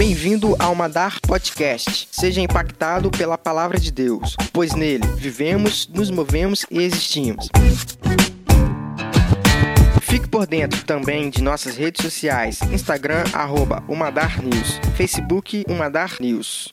[0.00, 2.08] Bem-vindo ao Madar Podcast.
[2.10, 7.50] Seja impactado pela palavra de Deus, pois nele vivemos, nos movemos e existimos.
[10.00, 13.84] Fique por dentro também de nossas redes sociais: Instagram, arroba
[14.42, 16.70] News, Facebook, Umadar News.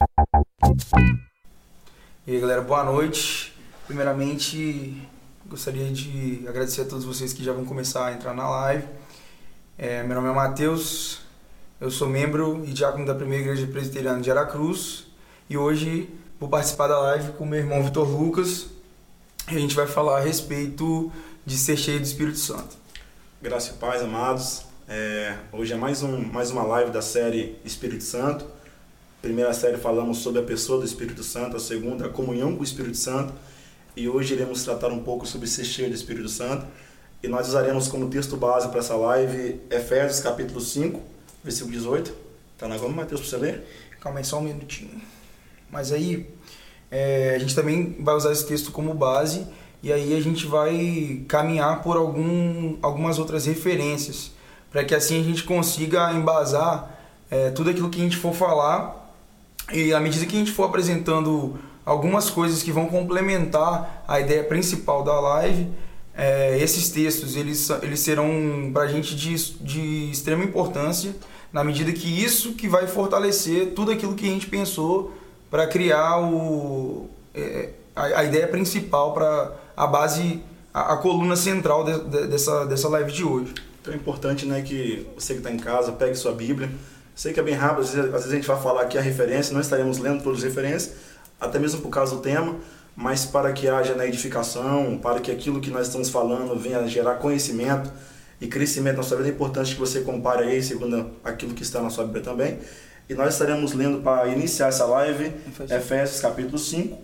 [2.26, 3.54] E aí, galera, boa noite.
[3.88, 5.06] Primeiramente,
[5.46, 8.88] gostaria de agradecer a todos vocês que já vão começar a entrar na live.
[9.78, 11.27] É, meu nome é Matheus,
[11.80, 15.06] eu sou membro e diácono da Primeira Igreja Presbiteriana de Aracruz
[15.48, 16.10] e hoje
[16.40, 18.66] vou participar da live com meu irmão Vitor Lucas
[19.52, 21.12] e a gente vai falar a respeito
[21.46, 22.76] de ser cheio do Espírito Santo.
[23.40, 24.64] Graça e paz, amados.
[24.90, 28.46] É, hoje é mais, um, mais uma live da série Espírito Santo.
[29.22, 32.64] Primeira série falamos sobre a pessoa do Espírito Santo, a segunda, a comunhão com o
[32.64, 33.34] Espírito Santo.
[33.96, 36.66] E hoje iremos tratar um pouco sobre ser cheio do Espírito Santo.
[37.22, 41.17] E nós usaremos como texto base para essa live Efésios capítulo 5,
[41.48, 42.14] versículo 18.
[42.58, 43.64] Tá na goma, Mateus, para você ler?
[44.02, 45.02] Calma aí, só um minutinho.
[45.72, 46.30] Mas aí,
[46.92, 49.48] é, a gente também vai usar esse texto como base
[49.82, 54.32] e aí a gente vai caminhar por algum, algumas outras referências
[54.72, 59.14] para que assim a gente consiga embasar é, tudo aquilo que a gente for falar
[59.72, 64.44] e à medida que a gente for apresentando algumas coisas que vão complementar a ideia
[64.44, 65.70] principal da live,
[66.16, 71.14] é, esses textos eles, eles serão para a gente de, de extrema importância
[71.52, 75.14] na medida que isso que vai fortalecer tudo aquilo que a gente pensou
[75.50, 80.42] para criar o, é, a, a, ideia principal para a base,
[80.74, 83.54] a, a coluna central de, de, dessa, dessa live de hoje.
[83.82, 86.70] Então é importante né, que você que está em casa pegue sua Bíblia.
[87.16, 89.02] Sei que é bem rápido, às vezes, às vezes a gente vai falar aqui a
[89.02, 90.94] referência, não estaremos lendo todas as referências,
[91.40, 92.56] até mesmo por causa do tema,
[92.96, 97.16] mas para que haja na edificação, para que aquilo que nós estamos falando venha gerar
[97.16, 97.92] conhecimento
[98.40, 101.82] e crescimento na sua vida, é importante que você compare aí, segundo aquilo que está
[101.82, 102.60] na sua Bíblia também.
[103.10, 105.32] E nós estaremos lendo para iniciar essa live,
[105.70, 106.98] Efésios capítulo 5,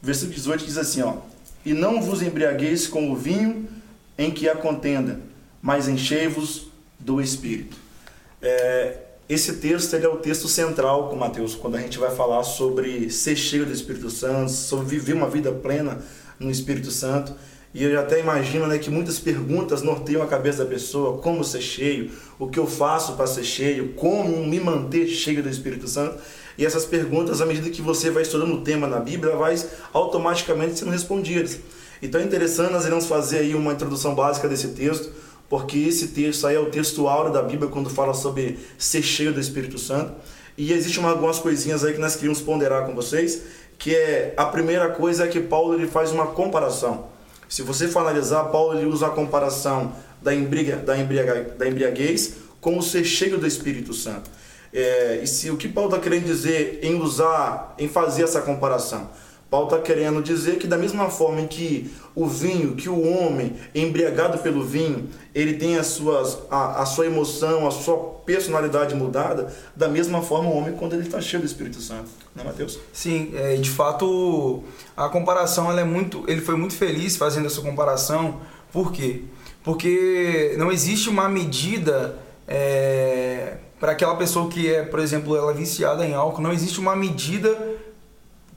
[0.00, 1.16] versículo 18, que diz assim, ó,
[1.64, 3.68] E não vos embriagueis com o vinho
[4.16, 5.20] em que há contenda,
[5.60, 7.76] mas enchei-vos do Espírito.
[8.40, 8.98] É,
[9.28, 13.10] esse texto ele é o texto central com Mateus, quando a gente vai falar sobre
[13.10, 15.98] ser cheio do Espírito Santo, sobre viver uma vida plena
[16.38, 17.34] no Espírito Santo.
[17.74, 21.60] E eu até imagino né, que muitas perguntas norteiam a cabeça da pessoa: como ser
[21.60, 26.18] cheio, o que eu faço para ser cheio, como me manter cheio do Espírito Santo.
[26.56, 29.56] E essas perguntas, à medida que você vai estudando o tema na Bíblia, vai
[29.92, 31.60] automaticamente sendo respondidas.
[32.02, 35.12] Então é interessante, nós iremos fazer aí uma introdução básica desse texto,
[35.48, 39.32] porque esse texto aí é o texto áureo da Bíblia quando fala sobre ser cheio
[39.32, 40.12] do Espírito Santo.
[40.56, 43.42] E existem algumas coisinhas aí que nós queríamos ponderar com vocês,
[43.78, 47.17] que é a primeira coisa é que Paulo ele faz uma comparação.
[47.48, 52.34] Se você for analisar, Paulo ele usa a comparação da, embriga, da, embriaga, da embriaguez
[52.60, 54.30] com o ser cheio do Espírito Santo.
[54.72, 59.08] É, e se o que Paulo está querendo dizer em usar, em fazer essa comparação?
[59.50, 64.38] Paulo está querendo dizer que da mesma forma que o vinho, que o homem embriagado
[64.38, 69.88] pelo vinho, ele tem as suas, a, a sua emoção, a sua personalidade mudada, da
[69.88, 72.78] mesma forma o homem quando ele está cheio do Espírito Santo, não é Mateus?
[72.92, 74.62] Sim, é, de fato
[74.94, 79.22] a comparação ela é muito, ele foi muito feliz fazendo essa comparação, por quê?
[79.64, 85.54] Porque não existe uma medida é, para aquela pessoa que é, por exemplo, ela é
[85.54, 87.77] viciada em álcool, não existe uma medida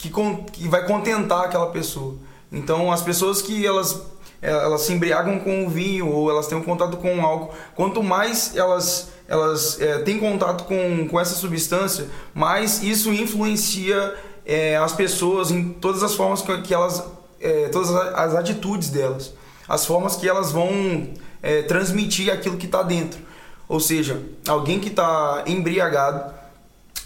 [0.02, 0.12] que,
[0.52, 2.16] que vai contentar aquela pessoa.
[2.52, 4.02] Então, as pessoas que elas
[4.42, 8.02] elas se embriagam com o vinho ou elas têm um contato com o álcool, quanto
[8.02, 14.14] mais elas elas é, têm contato com, com essa substância, mais isso influencia
[14.46, 17.02] é, as pessoas em todas as formas que elas,
[17.40, 19.34] é, todas as atitudes delas,
[19.70, 20.70] as formas que elas vão
[21.68, 23.20] transmitir aquilo que está dentro.
[23.68, 26.32] Ou seja, alguém que está embriagado,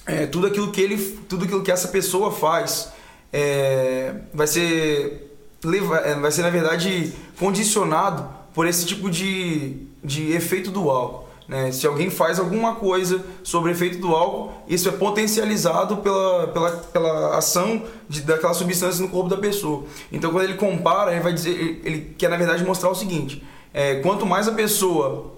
[0.06, 2.92] é, tudo aquilo que ele, tudo aquilo que essa pessoa faz
[3.34, 5.32] é, vai ser
[6.04, 11.26] é, vai ser na verdade condicionado por esse tipo de, de efeito do álcool.
[11.48, 11.72] Né?
[11.72, 16.72] Se alguém faz alguma coisa sobre o efeito do álcool, isso é potencializado pela, pela,
[16.72, 19.84] pela ação de, daquela substância no corpo da pessoa.
[20.12, 23.44] Então, quando ele compara, ele vai dizer, ele quer na verdade mostrar o seguinte:
[23.74, 25.34] é, quanto mais a pessoa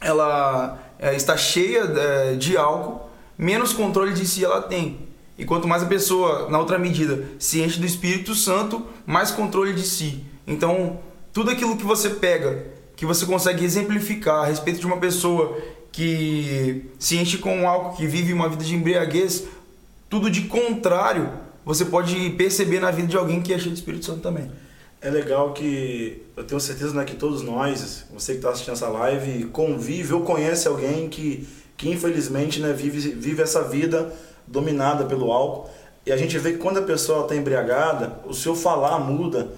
[0.00, 4.98] ela é, está cheia é, de álcool, menos controle de si ela tem.
[5.36, 9.72] E quanto mais a pessoa, na outra medida, se enche do Espírito Santo, mais controle
[9.72, 10.24] de si.
[10.46, 11.00] Então,
[11.32, 15.58] tudo aquilo que você pega, que você consegue exemplificar a respeito de uma pessoa
[15.90, 19.44] que se enche com álcool, que vive uma vida de embriaguez,
[20.08, 21.30] tudo de contrário,
[21.64, 24.50] você pode perceber na vida de alguém que é cheio do Espírito Santo também.
[25.00, 28.88] é legal que eu tenho certeza né, que todos nós, você que está assistindo essa
[28.88, 34.12] live, convive ou conhece alguém que, que infelizmente né, vive, vive essa vida
[34.46, 35.70] dominada pelo álcool.
[36.06, 39.48] E a gente vê que quando a pessoa está embriagada, o seu falar muda,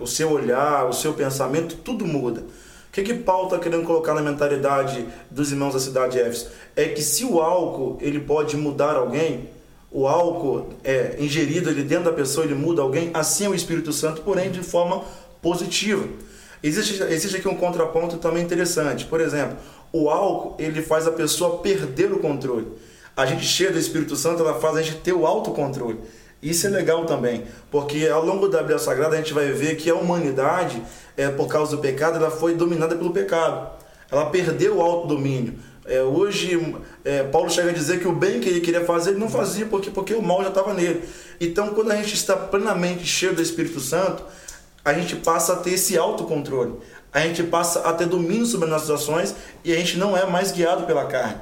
[0.00, 2.40] o seu olhar, o seu pensamento, tudo muda.
[2.40, 6.46] O que, que Paulo está querendo colocar na mentalidade dos irmãos da cidade de?
[6.76, 9.48] É que se o álcool ele pode mudar alguém,
[9.90, 13.92] o álcool é ingerido ele dentro da pessoa, ele muda alguém, assim é o Espírito
[13.92, 15.02] Santo, porém de forma
[15.42, 16.04] positiva.
[16.62, 19.04] Existe, existe aqui um contraponto também interessante.
[19.04, 19.56] Por exemplo,
[19.94, 22.66] o álcool ele faz a pessoa perder o controle.
[23.16, 26.00] A gente cheia do Espírito Santo, ela faz a gente ter o autocontrole.
[26.42, 29.88] Isso é legal também, porque ao longo da Bíblia Sagrada a gente vai ver que
[29.88, 30.82] a humanidade,
[31.16, 33.70] é, por causa do pecado, ela foi dominada pelo pecado.
[34.10, 35.54] Ela perdeu o autodomínio.
[35.86, 39.20] É, hoje, é, Paulo chega a dizer que o bem que ele queria fazer, ele
[39.20, 41.04] não fazia porque, porque o mal já estava nele.
[41.40, 44.24] Então, quando a gente está plenamente cheio do Espírito Santo,
[44.84, 46.74] a gente passa a ter esse autocontrole.
[47.14, 49.34] A gente passa a ter domínio sobre as nossas ações
[49.64, 51.36] e a gente não é mais guiado pela carne.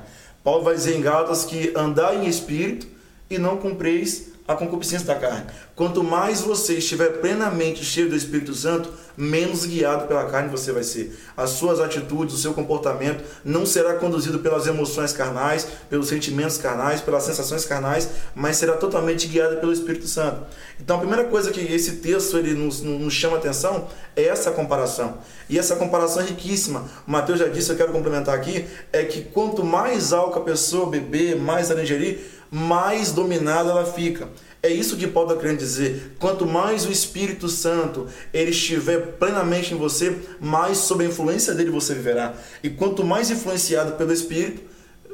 [0.44, 2.86] Paulo vai dizer em Gálatas que andar em espírito
[3.30, 5.46] e não cumpreis a concupiscência da carne.
[5.76, 10.82] Quanto mais você estiver plenamente cheio do Espírito Santo, menos guiado pela carne você vai
[10.82, 11.16] ser.
[11.36, 17.00] As suas atitudes, o seu comportamento não será conduzido pelas emoções carnais, pelos sentimentos carnais,
[17.00, 20.42] pelas sensações carnais, mas será totalmente guiado pelo Espírito Santo.
[20.80, 25.18] Então a primeira coisa que esse texto ele nos, nos chama atenção é essa comparação.
[25.48, 26.84] E essa comparação é riquíssima.
[27.06, 30.90] O Mateus já disse, eu quero complementar aqui, é que quanto mais álcool a pessoa
[30.90, 34.28] beber, mais ela ingerir, mais dominada ela fica.
[34.62, 36.12] É isso que Paulo está querendo dizer.
[36.19, 41.70] Quanto mais o Espírito Santo ele estiver plenamente em você, mais sob a influência dele
[41.70, 42.34] você viverá.
[42.62, 44.60] E quanto mais influenciado pelo Espírito,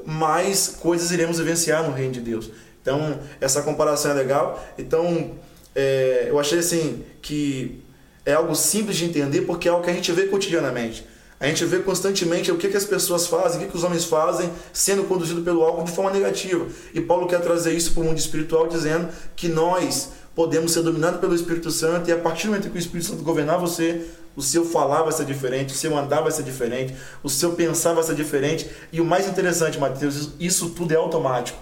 [0.04, 2.50] mais coisas iremos vivenciar no reino de Deus.
[2.82, 4.68] Então, essa comparação é legal.
[4.76, 5.36] Então,
[5.76, 7.84] é, eu achei assim que
[8.26, 11.06] é algo simples de entender porque é algo que a gente vê cotidianamente.
[11.40, 14.04] A gente vê constantemente o que, que as pessoas fazem, o que, que os homens
[14.04, 16.66] fazem sendo conduzidos pelo álcool de forma negativa.
[16.92, 21.20] E Paulo quer trazer isso para o mundo espiritual, dizendo que nós podemos ser dominados
[21.20, 24.04] pelo Espírito Santo e a partir do momento que o Espírito Santo governar você,
[24.36, 27.92] o seu falar vai ser diferente, o seu andar vai ser diferente, o seu pensar
[27.92, 28.68] vai ser diferente.
[28.92, 31.58] E o mais interessante, Mateus, isso tudo é automático.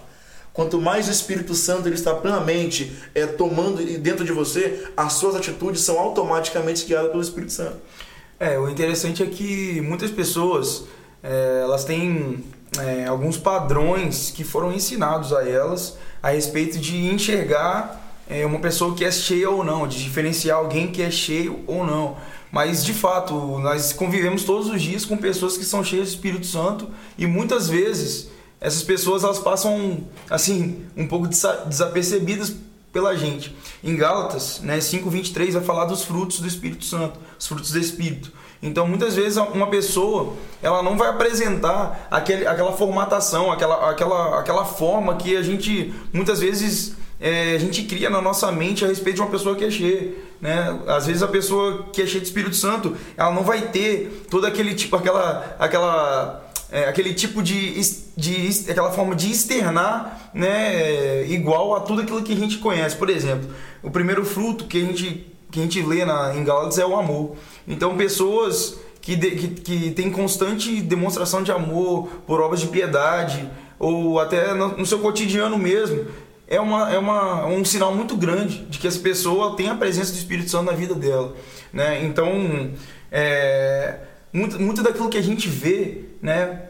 [0.53, 5.35] Quanto mais o Espírito Santo ele está plenamente é, tomando dentro de você, as suas
[5.35, 7.77] atitudes são automaticamente guiadas pelo Espírito Santo.
[8.39, 10.85] É, o interessante é que muitas pessoas
[11.23, 12.45] é, elas têm
[12.79, 18.95] é, alguns padrões que foram ensinados a elas a respeito de enxergar é, uma pessoa
[18.95, 22.17] que é cheia ou não, de diferenciar alguém que é cheio ou não.
[22.53, 26.47] Mas de fato, nós convivemos todos os dias com pessoas que são cheias do Espírito
[26.47, 28.29] Santo e muitas vezes
[28.61, 32.55] essas pessoas elas passam assim um pouco desapercebidas
[32.93, 33.55] pela gente.
[33.85, 38.33] Em Gálatas, né, 5:23 vai falar dos frutos do Espírito Santo, os frutos do Espírito.
[38.63, 44.65] Então, muitas vezes uma pessoa, ela não vai apresentar aquele, aquela formatação, aquela, aquela, aquela
[44.65, 49.17] forma que a gente muitas vezes é, a gente cria na nossa mente a respeito
[49.17, 50.15] de uma pessoa que é cheia.
[50.41, 50.81] Né?
[50.87, 54.47] Às vezes a pessoa que é cheia de Espírito Santo, ela não vai ter todo
[54.47, 57.81] aquele tipo, aquela, aquela é, aquele tipo de,
[58.17, 62.97] de aquela forma de externar né, igual a tudo aquilo que a gente conhece.
[62.97, 63.49] Por exemplo,
[63.83, 66.95] o primeiro fruto que a gente, que a gente lê na, em Gálatas é o
[66.95, 67.35] amor.
[67.67, 73.49] Então, pessoas que, de, que, que têm constante demonstração de amor por obras de piedade,
[73.79, 76.07] ou até no, no seu cotidiano mesmo,
[76.47, 80.13] é, uma, é uma, um sinal muito grande de que essa pessoa tem a presença
[80.13, 81.35] do Espírito Santo na vida dela.
[81.73, 82.05] Né?
[82.05, 82.71] Então,
[83.11, 83.99] é,
[84.33, 86.61] muito, muito daquilo que a gente vê, né?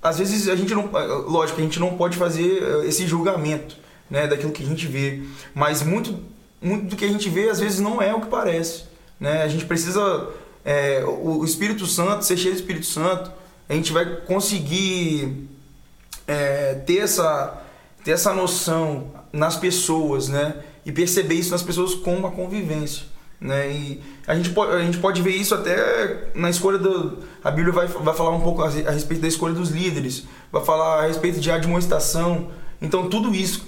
[0.00, 0.90] Às vezes a gente não,
[1.26, 3.78] lógico, a gente não pode fazer eh, esse julgamento,
[4.10, 5.22] né, daquilo que a gente vê,
[5.54, 6.20] mas muito,
[6.64, 8.84] muito do que a gente vê às vezes não é o que parece,
[9.20, 9.42] né?
[9.42, 10.28] A gente precisa
[10.64, 13.30] é, o Espírito Santo, ser cheio do Espírito Santo,
[13.68, 15.48] a gente vai conseguir
[16.26, 17.60] é, ter essa
[18.02, 20.56] ter essa noção nas pessoas, né?
[20.84, 23.14] E perceber isso nas pessoas com uma convivência.
[23.40, 23.72] Né?
[23.72, 27.18] E a gente, pode, a gente pode ver isso até na escolha do.
[27.42, 30.64] A Bíblia vai, vai falar um pouco a, a respeito da escolha dos líderes, vai
[30.64, 32.50] falar a respeito de admoestação.
[32.80, 33.66] Então, tudo isso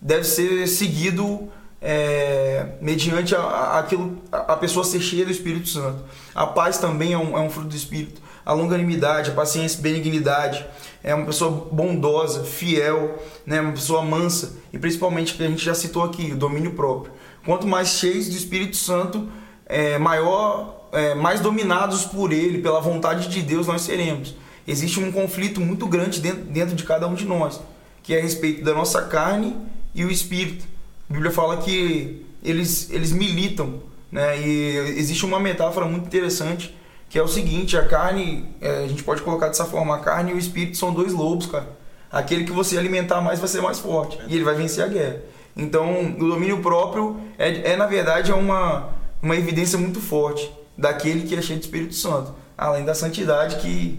[0.00, 1.48] deve ser seguido
[1.80, 6.02] é, mediante a, a, aquilo, a, pessoa ser cheia do Espírito Santo.
[6.34, 8.20] A paz também é um, é um fruto do Espírito.
[8.44, 10.64] A longanimidade, a paciência, benignidade.
[11.02, 13.60] É uma pessoa bondosa, fiel, né?
[13.60, 14.56] uma pessoa mansa.
[14.72, 17.12] E principalmente, que a gente já citou aqui, o domínio próprio.
[17.44, 19.28] Quanto mais cheios do Espírito Santo,
[19.66, 24.34] é, maior, é, mais dominados por Ele, pela vontade de Deus, nós seremos.
[24.66, 27.60] Existe um conflito muito grande dentro, dentro de cada um de nós,
[28.02, 29.56] que é a respeito da nossa carne
[29.94, 30.66] e o Espírito.
[31.08, 34.40] A Bíblia fala que eles, eles militam Né?
[34.40, 36.74] E existe uma metáfora muito interessante
[37.08, 40.32] que é o seguinte: a carne, é, a gente pode colocar dessa forma, a carne
[40.32, 41.68] e o espírito são dois lobos, cara.
[42.10, 45.22] Aquele que você alimentar mais vai ser mais forte e ele vai vencer a guerra.
[45.56, 48.90] Então, o domínio próprio é, é na verdade é uma,
[49.22, 53.98] uma evidência muito forte daquele que é cheio do Espírito Santo, além da santidade que,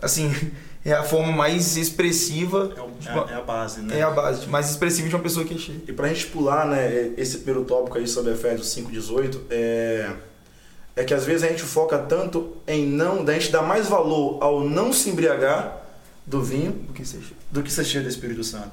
[0.00, 0.34] assim,
[0.84, 2.72] é a forma mais expressiva.
[2.76, 3.98] É, o, é, é, a base, né?
[3.98, 5.80] É a base, mais expressiva de uma pessoa que é cheia.
[5.86, 10.10] E pra gente pular, né, esse primeiro tópico aí sobre Efésios 5,18, é,
[10.96, 13.22] é que às vezes a gente foca tanto em não.
[13.26, 15.84] A gente dá mais valor ao não se embriagar
[16.24, 17.20] do vinho do que ser,
[17.50, 18.72] do que ser cheio do Espírito Santo.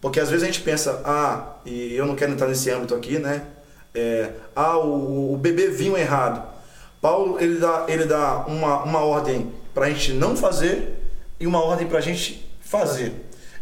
[0.00, 3.18] Porque às vezes a gente pensa, ah, e eu não quero entrar nesse âmbito aqui,
[3.18, 3.42] né?
[3.94, 6.54] É, ah, o, o beber vinho é errado.
[7.00, 11.03] Paulo ele dá, ele dá uma, uma ordem para a gente não fazer
[11.38, 13.12] e uma ordem para a gente fazer.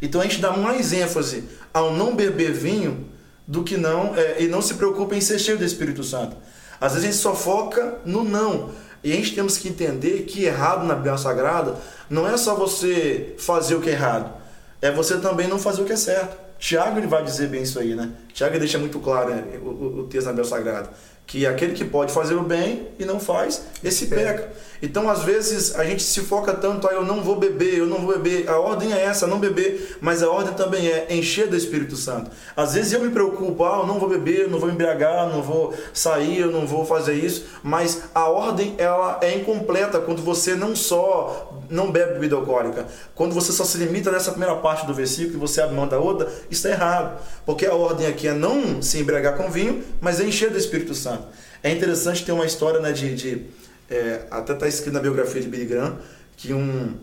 [0.01, 3.09] Então a gente dá mais ênfase ao não beber vinho
[3.47, 6.37] do que não é, e não se preocupa em ser cheio do Espírito Santo.
[6.81, 8.71] Às vezes a gente só foca no não.
[9.05, 11.77] E a gente temos que entender que errado na Bíblia Sagrada
[12.09, 14.33] não é só você fazer o que é errado,
[14.81, 16.37] é você também não fazer o que é certo.
[16.59, 18.11] Tiago ele vai dizer bem isso aí, né?
[18.33, 20.91] Tiago deixa muito claro né, o, o texto na Bíblia Sagrada
[21.27, 24.53] que aquele que pode fazer o bem e não faz, esse peca.
[24.83, 27.99] Então, às vezes, a gente se foca tanto, ah, eu não vou beber, eu não
[27.99, 28.49] vou beber.
[28.49, 32.33] A ordem é essa, não beber, mas a ordem também é encher do Espírito Santo.
[32.57, 35.41] Às vezes eu me preocupo, ah, eu não vou beber, eu não vou embriagar, não
[35.41, 40.57] vou sair, eu não vou fazer isso, mas a ordem ela é incompleta quando você
[40.57, 44.93] não só não bebe bebida alcoólica, quando você só se limita nessa primeira parte do
[44.93, 47.21] versículo e você abre mão da outra, está errado.
[47.47, 50.93] Porque a ordem aqui é não se embriagar com vinho, mas é encher do Espírito
[50.93, 51.29] Santo.
[51.63, 53.47] É interessante ter uma história né, de, de
[53.93, 55.99] é, até está escrito na biografia de Billy Graham,
[56.37, 56.95] que um,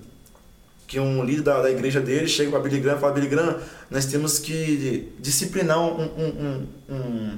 [0.87, 3.59] que um líder da, da igreja dele chega para Billy Graham e fala, Billy Graham,
[3.91, 7.37] nós temos que disciplinar um, um, um, um,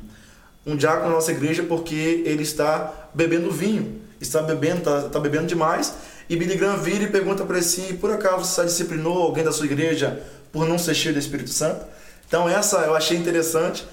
[0.67, 5.47] um diácono na nossa igreja porque ele está bebendo vinho, está bebendo, está, está bebendo
[5.47, 5.93] demais,
[6.29, 9.51] e Billy Graham vira e pergunta para ele assim, por acaso você disciplinou alguém da
[9.51, 11.85] sua igreja por não ser cheio do Espírito Santo?
[12.25, 13.85] Então essa eu achei interessante,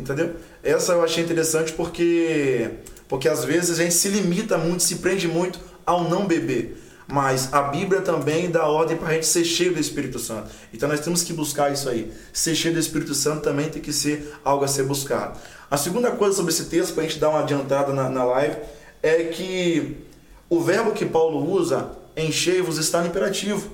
[0.00, 0.36] entendeu?
[0.62, 2.70] Essa eu achei interessante porque
[3.12, 6.82] porque às vezes a gente se limita muito, se prende muito ao não beber.
[7.06, 10.48] Mas a Bíblia também dá ordem para a gente ser cheio do Espírito Santo.
[10.72, 12.10] Então nós temos que buscar isso aí.
[12.32, 15.38] Ser cheio do Espírito Santo também tem que ser algo a ser buscado.
[15.70, 18.56] A segunda coisa sobre esse texto, para a gente dar uma adiantada na, na live,
[19.02, 20.06] é que
[20.48, 23.68] o verbo que Paulo usa, enchei-vos, está no imperativo.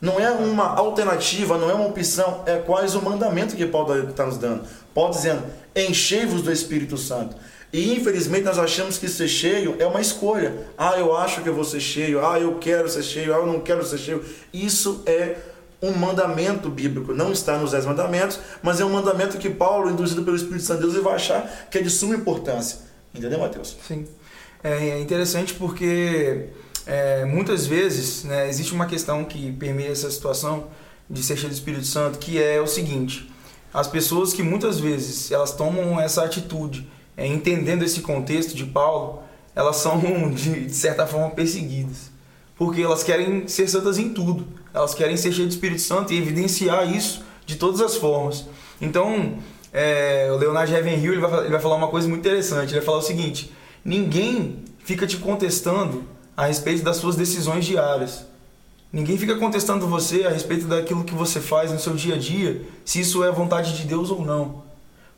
[0.00, 4.26] Não é uma alternativa, não é uma opção, é quase o mandamento que Paulo está
[4.26, 4.64] nos dando.
[4.92, 5.44] Paulo dizendo,
[5.76, 7.36] enchei-vos do Espírito Santo.
[7.72, 10.66] E infelizmente nós achamos que ser cheio é uma escolha.
[10.76, 12.24] Ah, eu acho que eu vou ser cheio.
[12.24, 13.32] Ah, eu quero ser cheio.
[13.32, 14.24] Ah, eu não quero ser cheio.
[14.52, 15.36] Isso é
[15.80, 17.14] um mandamento bíblico.
[17.14, 20.78] Não está nos Dez Mandamentos, mas é um mandamento que Paulo, induzido pelo Espírito Santo
[20.78, 22.78] de Deus, ele vai achar que é de suma importância.
[23.14, 23.76] Entendeu, Mateus?
[23.86, 24.06] Sim.
[24.62, 26.48] É interessante porque
[26.86, 30.68] é, muitas vezes né, existe uma questão que permeia essa situação
[31.08, 33.30] de ser cheio do Espírito Santo, que é o seguinte:
[33.72, 36.86] as pessoas que muitas vezes elas tomam essa atitude
[37.20, 39.22] é, entendendo esse contexto de Paulo,
[39.54, 40.00] elas são
[40.32, 42.10] de, de certa forma perseguidas,
[42.56, 46.16] porque elas querem ser santas em tudo, elas querem ser cheias do Espírito Santo e
[46.16, 48.46] evidenciar isso de todas as formas.
[48.80, 49.34] Então,
[49.70, 52.70] é, o Leonardo Ravenhill ele vai, ele vai falar uma coisa muito interessante.
[52.70, 53.52] Ele vai falar o seguinte:
[53.84, 58.24] ninguém fica te contestando a respeito das suas decisões diárias.
[58.90, 62.62] Ninguém fica contestando você a respeito daquilo que você faz no seu dia a dia,
[62.84, 64.69] se isso é vontade de Deus ou não.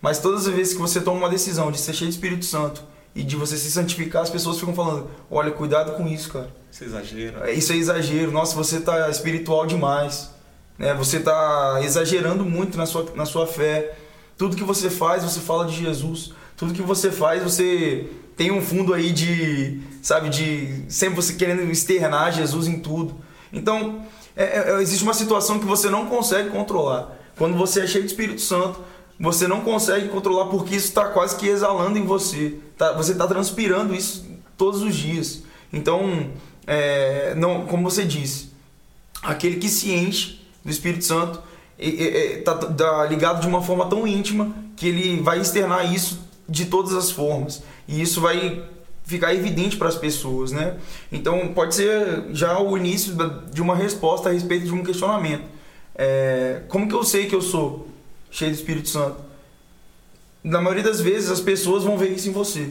[0.02, 2.82] Mas todas as vezes que você toma uma decisão de ser cheio de Espírito Santo
[3.14, 6.50] e de você se santificar, as pessoas ficam falando: olha, cuidado com isso, cara.
[6.70, 7.44] Isso é exagero.
[7.44, 8.32] É, isso é exagero.
[8.32, 10.30] Nossa, você está espiritual demais.
[10.76, 10.92] Né?
[10.94, 13.96] Você está exagerando muito na sua, na sua fé.
[14.36, 16.32] Tudo que você faz, você fala de Jesus.
[16.56, 21.62] Tudo que você faz, você tem um fundo aí de, sabe, de sempre você querendo
[21.70, 23.14] externar Jesus em tudo.
[23.52, 24.04] Então,
[24.34, 27.18] é, é, existe uma situação que você não consegue controlar.
[27.36, 28.80] Quando você é cheio de Espírito Santo,
[29.18, 32.56] você não consegue controlar porque isso está quase que exalando em você.
[32.76, 34.26] Tá, você está transpirando isso
[34.56, 35.42] todos os dias.
[35.72, 36.30] Então,
[36.66, 38.50] é, não, como você disse,
[39.22, 41.40] aquele que se enche do Espírito Santo
[41.78, 46.92] está tá ligado de uma forma tão íntima que ele vai externar isso de todas
[46.94, 47.62] as formas.
[47.88, 48.62] E isso vai
[49.04, 50.76] ficar evidente para as pessoas, né?
[51.10, 53.14] Então pode ser já o início
[53.52, 55.44] de uma resposta a respeito de um questionamento.
[55.94, 57.88] É, como que eu sei que eu sou
[58.32, 59.18] cheio do Espírito Santo.
[60.42, 62.70] Na maioria das vezes as pessoas vão ver isso em você.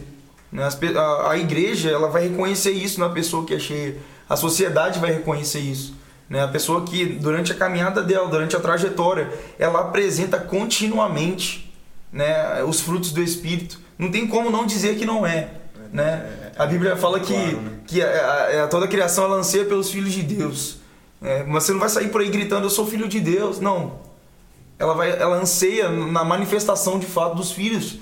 [0.51, 0.67] Né?
[0.97, 3.95] A, a igreja ela vai reconhecer isso na pessoa que é cheia.
[4.27, 5.93] A sociedade vai reconhecer isso.
[6.29, 6.43] Né?
[6.43, 11.71] A pessoa que durante a caminhada dela, durante a trajetória, ela apresenta continuamente
[12.11, 15.51] né, os frutos do Espírito não tem como não dizer que não é.
[15.93, 16.51] Né?
[16.57, 17.35] A Bíblia fala que,
[17.85, 20.79] que a, a, toda a criação ela anseia pelos filhos de Deus.
[21.21, 23.59] É, mas você não vai sair por aí gritando, eu sou filho de Deus.
[23.59, 24.10] Não.
[24.81, 27.99] Ela, vai, ela anseia na manifestação de fato dos filhos,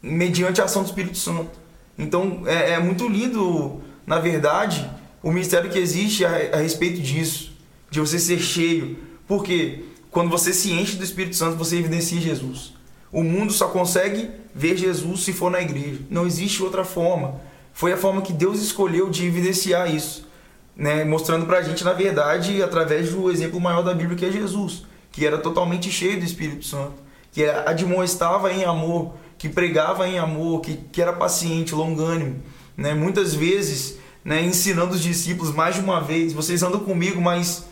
[0.00, 1.50] mediante a ação do Espírito Santo.
[1.98, 4.88] Então é, é muito lindo, na verdade,
[5.20, 7.52] o mistério que existe a, a respeito disso,
[7.90, 8.96] de você ser cheio.
[9.26, 12.74] Porque quando você se enche do Espírito Santo, você evidencia Jesus.
[13.10, 15.98] O mundo só consegue ver Jesus se for na igreja.
[16.08, 17.40] Não existe outra forma.
[17.72, 20.28] Foi a forma que Deus escolheu de evidenciar isso,
[20.76, 21.02] né?
[21.02, 24.84] mostrando para a gente, na verdade, através do exemplo maior da Bíblia, que é Jesus,
[25.12, 26.94] que era totalmente cheio do Espírito Santo,
[27.32, 32.42] que admoestava em amor, que pregava em amor, que, que era paciente, longânimo.
[32.76, 32.94] Né?
[32.94, 37.64] Muitas vezes, né, ensinando os discípulos mais de uma vez: vocês andam comigo, mas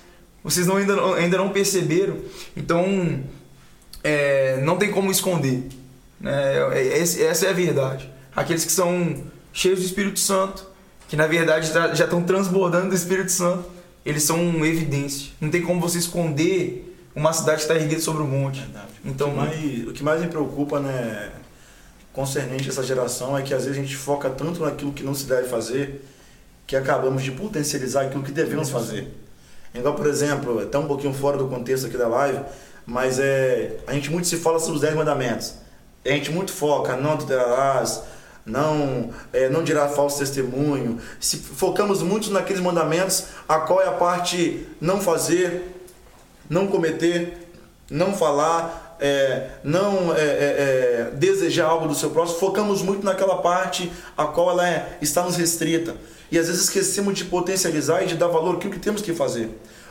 [0.42, 2.16] vocês não, ainda, ainda não perceberam.
[2.56, 3.22] Então,
[4.02, 5.68] é, não tem como esconder.
[6.20, 6.32] Né?
[6.72, 8.10] É, é, essa é a verdade.
[8.34, 10.66] Aqueles que são cheios do Espírito Santo,
[11.08, 13.64] que na verdade já estão transbordando do Espírito Santo,
[14.04, 15.32] eles são evidência.
[15.40, 16.87] Não tem como você esconder
[17.18, 18.64] uma cidade está erguida sobre o um monte.
[19.04, 21.32] Então, o que, mais, o que mais me preocupa, né,
[22.12, 25.12] concernente a essa geração, é que às vezes a gente foca tanto naquilo que não
[25.14, 26.04] se deve fazer,
[26.64, 29.12] que acabamos de potencializar aquilo que devemos fazer.
[29.74, 32.40] Igual, por exemplo, até um pouquinho fora do contexto aqui da live,
[32.86, 35.54] mas é, a gente muito se fala sobre os 10 mandamentos.
[36.04, 38.00] A gente muito foca, não adulterarás,
[38.46, 40.98] não, é, não dirá falso testemunho.
[41.18, 45.77] Se focamos muito naqueles mandamentos, a qual é a parte não fazer,
[46.48, 47.50] não cometer,
[47.90, 53.36] não falar, é, não é, é, é desejar algo do seu próximo, focamos muito naquela
[53.36, 55.94] parte a qual ela é, está nos restrita.
[56.30, 58.56] E às vezes esquecemos de potencializar e de dar valor.
[58.56, 59.48] Àquilo que temos que fazer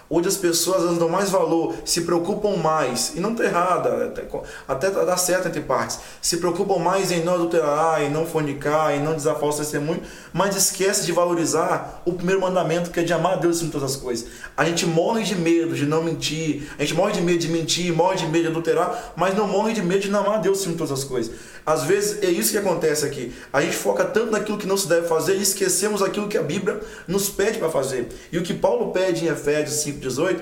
[0.10, 4.26] onde as pessoas dão mais valor, se preocupam mais, e não está errada, até,
[4.68, 9.02] até dá certo entre partes, se preocupam mais em não adulterar, em não fornicar, em
[9.02, 10.02] não desafar o testemunho,
[10.34, 13.92] mas esquece de valorizar o primeiro mandamento que é de amar a Deus em todas
[13.92, 14.28] as coisas.
[14.56, 17.94] A gente morre de medo de não mentir, a gente morre de medo de mentir,
[17.94, 20.66] morre de medo de adulterar, mas não morre de medo de não amar a Deus
[20.66, 21.34] em todas as coisas.
[21.66, 23.34] Às vezes é isso que acontece aqui.
[23.52, 26.42] A gente foca tanto naquilo que não se deve fazer e esquecemos aquilo que a
[26.42, 28.08] Bíblia nos pede para fazer.
[28.32, 30.40] E o que Paulo pede em Efésios 5,18,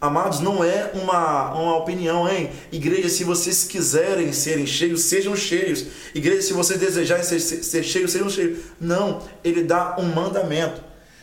[0.00, 2.50] amados, não é uma, uma opinião, hein?
[2.70, 5.86] Igreja, se vocês quiserem serem cheios, sejam cheios.
[6.14, 8.58] Igreja, se vocês desejarem ser, ser cheios, sejam cheios.
[8.80, 10.80] Não, ele dá um mandamento.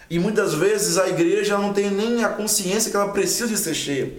[0.09, 3.73] E muitas vezes a igreja não tem nem a consciência que ela precisa de ser
[3.73, 4.13] cheia.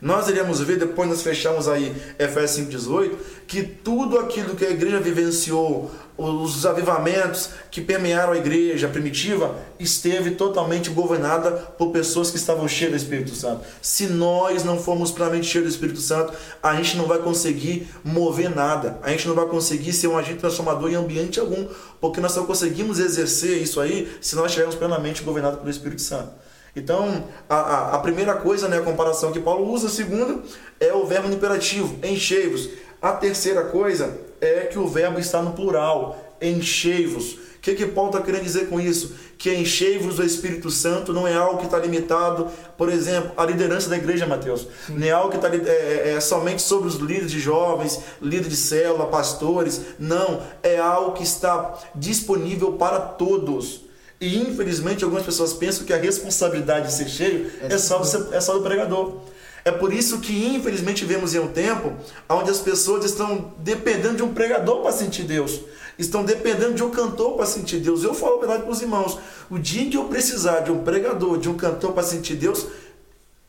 [0.00, 3.12] Nós iremos ver, depois nós fechamos aí Efésios 5,18,
[3.46, 10.32] que tudo aquilo que a igreja vivenciou, os avivamentos que permearam a igreja primitiva, esteve
[10.32, 13.62] totalmente governada por pessoas que estavam cheias do Espírito Santo.
[13.80, 16.32] Se nós não formos plenamente cheios do Espírito Santo,
[16.62, 20.38] a gente não vai conseguir mover nada, a gente não vai conseguir ser um agente
[20.38, 21.66] transformador em ambiente algum,
[22.00, 26.30] porque nós só conseguimos exercer isso aí se nós estivermos plenamente governados pelo Espírito Santo.
[26.74, 30.40] Então, a, a, a, primeira coisa, né, a comparação que Paulo usa, a segunda,
[30.80, 32.70] é o verbo imperativo, enchei-vos.
[33.00, 37.34] A terceira coisa é que o verbo está no plural, enchei-vos.
[37.34, 39.14] O que, que Paulo está querendo dizer com isso?
[39.38, 43.88] Que enchei-vos do Espírito Santo não é algo que está limitado, por exemplo, à liderança
[43.88, 44.66] da igreja, Mateus.
[44.88, 48.48] Não é algo que está é, é, é somente sobre os líderes de jovens, líderes
[48.48, 49.80] de célula, pastores.
[49.96, 53.82] Não, é algo que está disponível para todos.
[54.20, 58.02] E infelizmente algumas pessoas pensam que a responsabilidade de ser cheio é, é só,
[58.32, 59.20] é só do pregador.
[59.64, 61.92] É por isso que infelizmente vemos em um tempo
[62.28, 65.60] onde as pessoas estão dependendo de um pregador para sentir Deus.
[65.98, 68.02] Estão dependendo de um cantor para sentir Deus.
[68.02, 69.18] Eu falo a verdade para os irmãos.
[69.50, 72.66] O dia em que eu precisar de um pregador, de um cantor para sentir Deus,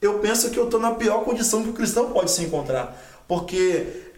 [0.01, 2.95] eu penso que eu estou na pior condição que o cristão pode se encontrar.
[3.27, 4.12] Porque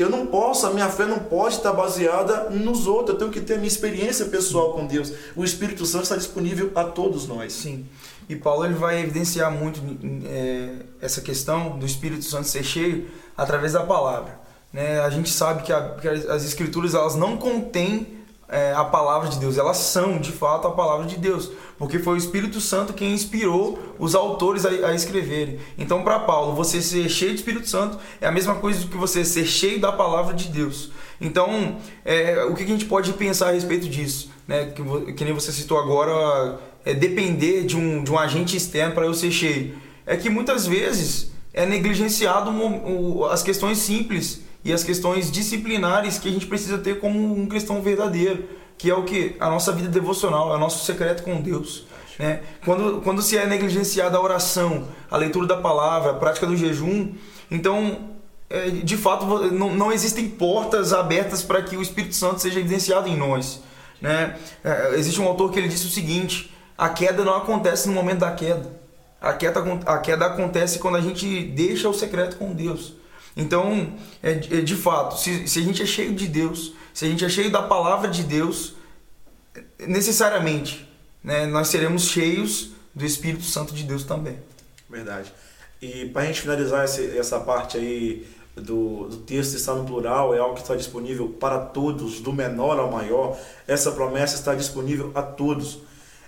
[0.00, 3.10] eu não posso, a minha fé não pode estar baseada nos outros.
[3.10, 5.12] Eu tenho que ter a minha experiência pessoal com Deus.
[5.36, 7.52] O Espírito Santo está disponível a todos nós.
[7.52, 7.86] Sim.
[8.28, 9.80] E Paulo ele vai evidenciar muito
[10.26, 14.40] é, essa questão do Espírito Santo ser cheio através da palavra.
[14.72, 15.00] Né?
[15.00, 18.19] A gente sabe que, a, que as Escrituras elas não contêm
[18.50, 22.14] é, a palavra de Deus, elas são de fato a palavra de Deus, porque foi
[22.14, 25.60] o Espírito Santo quem inspirou os autores a, a escreverem.
[25.78, 28.96] Então, para Paulo, você ser cheio do Espírito Santo é a mesma coisa do que
[28.96, 30.90] você ser cheio da palavra de Deus.
[31.20, 34.30] Então, é, o que a gente pode pensar a respeito disso?
[34.48, 34.72] Né?
[34.74, 39.06] Que, que nem você citou agora, é depender de um, de um agente externo para
[39.06, 39.74] eu ser cheio.
[40.04, 42.50] É que muitas vezes é negligenciado
[43.30, 47.80] as questões simples e as questões disciplinares que a gente precisa ter como um cristão
[47.80, 48.44] verdadeiro,
[48.76, 49.36] que é o que?
[49.40, 51.84] A nossa vida devocional, é o nosso secreto com Deus.
[52.18, 52.42] Né?
[52.64, 57.14] Quando, quando se é negligenciada a oração, a leitura da palavra, a prática do jejum,
[57.50, 58.10] então
[58.50, 63.08] é, de fato, não, não existem portas abertas para que o Espírito Santo seja evidenciado
[63.08, 63.62] em nós.
[64.00, 64.36] Né?
[64.64, 68.18] É, existe um autor que ele disse o seguinte: a queda não acontece no momento
[68.20, 68.80] da queda.
[69.20, 72.94] A queda, a queda acontece quando a gente deixa o secreto com Deus.
[73.36, 77.08] Então, é, é, de fato, se, se a gente é cheio de Deus, se a
[77.08, 78.74] gente é cheio da palavra de Deus,
[79.78, 80.88] necessariamente
[81.22, 84.38] né, nós seremos cheios do Espírito Santo de Deus também.
[84.88, 85.32] Verdade.
[85.80, 90.34] E para a gente finalizar esse, essa parte aí do, do texto está no plural,
[90.34, 93.38] é algo que está disponível para todos, do menor ao maior.
[93.66, 95.78] Essa promessa está disponível a todos.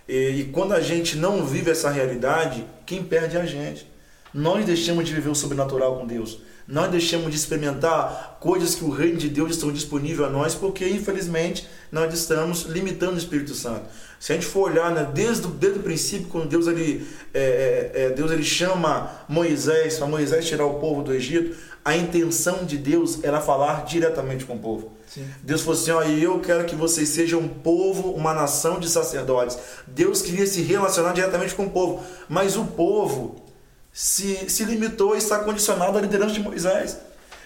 [0.08, 3.90] E, e quando a gente não vive essa realidade, quem perde é a gente.
[4.32, 6.38] Nós deixamos de viver o sobrenatural com Deus.
[6.66, 10.88] Nós deixamos de experimentar coisas que o reino de Deus estão disponível a nós, porque
[10.88, 13.82] infelizmente nós estamos limitando o Espírito Santo.
[14.18, 18.02] Se a gente for olhar né, desde, desde o princípio, quando Deus ele, é, é,
[18.02, 22.78] é Deus ele chama Moisés para Moisés tirar o povo do Egito, a intenção de
[22.78, 24.92] Deus era falar diretamente com o povo.
[25.08, 25.26] Sim.
[25.42, 29.58] Deus falou assim: ó, eu quero que vocês sejam um povo, uma nação de sacerdotes.
[29.86, 33.41] Deus queria se relacionar diretamente com o povo, mas o povo
[33.92, 36.98] se, se limitou e está condicionado à liderança de Moisés.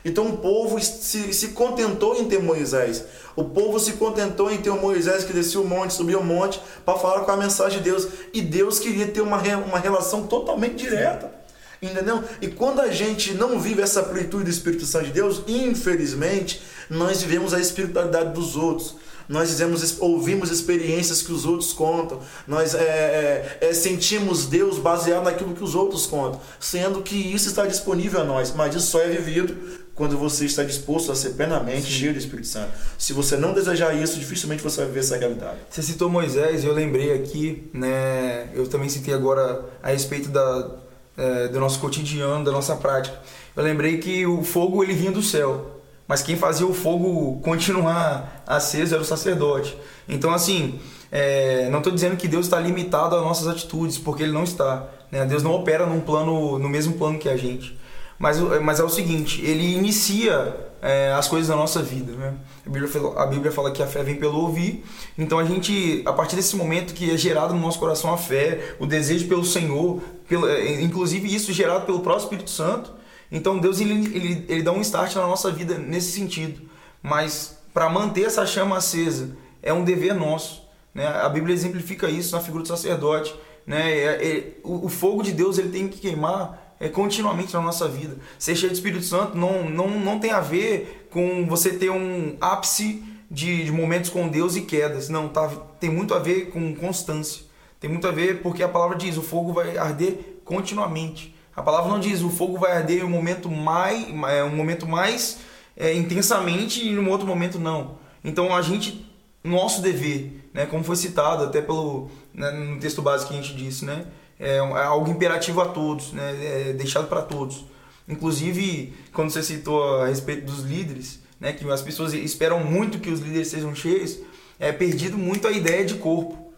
[0.05, 3.05] Então o povo se, se contentou em ter Moisés.
[3.35, 6.61] O povo se contentou em ter o Moisés que descia o monte, subia o monte
[6.85, 8.07] para falar com a mensagem de Deus.
[8.33, 11.35] E Deus queria ter uma, uma relação totalmente direta.
[11.83, 12.23] Entendeu?
[12.41, 17.21] E quando a gente não vive essa plenitude do Espírito Santo de Deus, infelizmente, nós
[17.23, 18.95] vivemos a espiritualidade dos outros.
[19.29, 25.25] Nós dizemos, ouvimos experiências que os outros contam, nós é, é, é, sentimos Deus baseado
[25.25, 29.01] naquilo que os outros contam, sendo que isso está disponível a nós, mas isso só
[29.01, 29.57] é vivido
[29.97, 31.91] quando você está disposto a ser plenamente Sim.
[31.91, 32.71] cheio do Espírito Santo.
[32.99, 35.57] Se você não desejar isso, dificilmente você vai viver essa realidade.
[35.71, 38.51] Você citou Moisés, eu lembrei aqui, né?
[38.55, 40.71] Eu também citei agora a respeito da,
[41.17, 43.19] é, do nosso cotidiano, da nossa prática.
[43.57, 45.76] Eu lembrei que o fogo ele vinha do céu,
[46.07, 49.77] mas quem fazia o fogo continuar aceso era o sacerdote.
[50.09, 50.79] Então, assim,
[51.11, 54.87] é, não estou dizendo que Deus está limitado às nossas atitudes, porque Ele não está.
[55.11, 55.25] Né?
[55.25, 57.79] Deus não opera num plano, no mesmo plano que a gente.
[58.19, 62.13] Mas, mas é o seguinte, Ele inicia é, as coisas da nossa vida.
[62.13, 62.35] Né?
[62.65, 64.85] A, Bíblia a Bíblia fala que a fé vem pelo ouvir.
[65.19, 68.75] Então a gente, a partir desse momento que é gerado no nosso coração a fé,
[68.79, 72.93] o desejo pelo Senhor, pelo, é, inclusive isso gerado pelo próprio Espírito Santo,
[73.31, 76.61] então Deus ele, ele, ele dá um start na nossa vida nesse sentido.
[77.03, 80.63] Mas para manter essa chama acesa é um dever nosso.
[80.95, 81.07] Né?
[81.07, 83.35] A Bíblia exemplifica isso na figura do sacerdote.
[83.67, 83.99] Né?
[83.99, 87.87] É, é, o, o, fogo de Deus ele tem que queimar é, continuamente na nossa
[87.87, 88.17] vida.
[88.39, 92.37] Ser cheio do Espírito Santo não, não, não tem a ver com você ter um
[92.41, 95.09] ápice de, de momentos com Deus e quedas.
[95.09, 97.43] Não, tá, tem muito a ver com constância.
[97.79, 101.36] Tem muito a ver porque a palavra diz: o fogo vai arder continuamente.
[101.57, 104.87] A palavra não diz o fogo vai arder em um momento mais, é, um momento
[104.87, 105.39] mais
[105.75, 107.97] é, intensamente e no outro momento não.
[108.23, 109.11] Então a gente,
[109.43, 113.57] nosso dever, né, como foi citado até pelo né, no texto básico que a gente
[113.57, 114.05] disse, né,
[114.39, 117.65] é, é algo imperativo a todos, né, é deixado para todos.
[118.07, 123.09] Inclusive quando você citou a respeito dos líderes, né, que as pessoas esperam muito que
[123.09, 124.19] os líderes sejam cheios,
[124.61, 126.53] é perdido muito a ideia de corpo,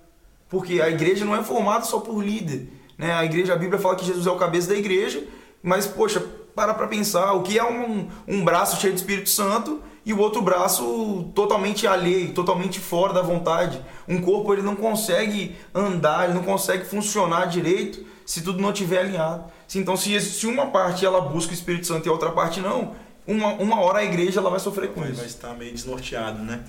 [0.49, 3.13] porque a igreja não é formada só por líder né?
[3.13, 5.23] A igreja, a Bíblia fala que Jesus é o cabeça da igreja,
[5.63, 6.21] mas poxa,
[6.55, 10.19] para para pensar, o que é um, um braço cheio de Espírito Santo e o
[10.19, 13.81] outro braço totalmente alheio, totalmente fora da vontade.
[14.09, 18.99] Um corpo ele não consegue andar, ele não consegue funcionar direito se tudo não estiver
[18.99, 19.45] alinhado.
[19.75, 22.95] Então se, se uma parte ela busca o Espírito Santo e a outra parte não,
[23.27, 25.19] uma, uma hora a igreja ela vai sofrer com vai, isso.
[25.19, 26.65] Vai estar meio desnorteado, né?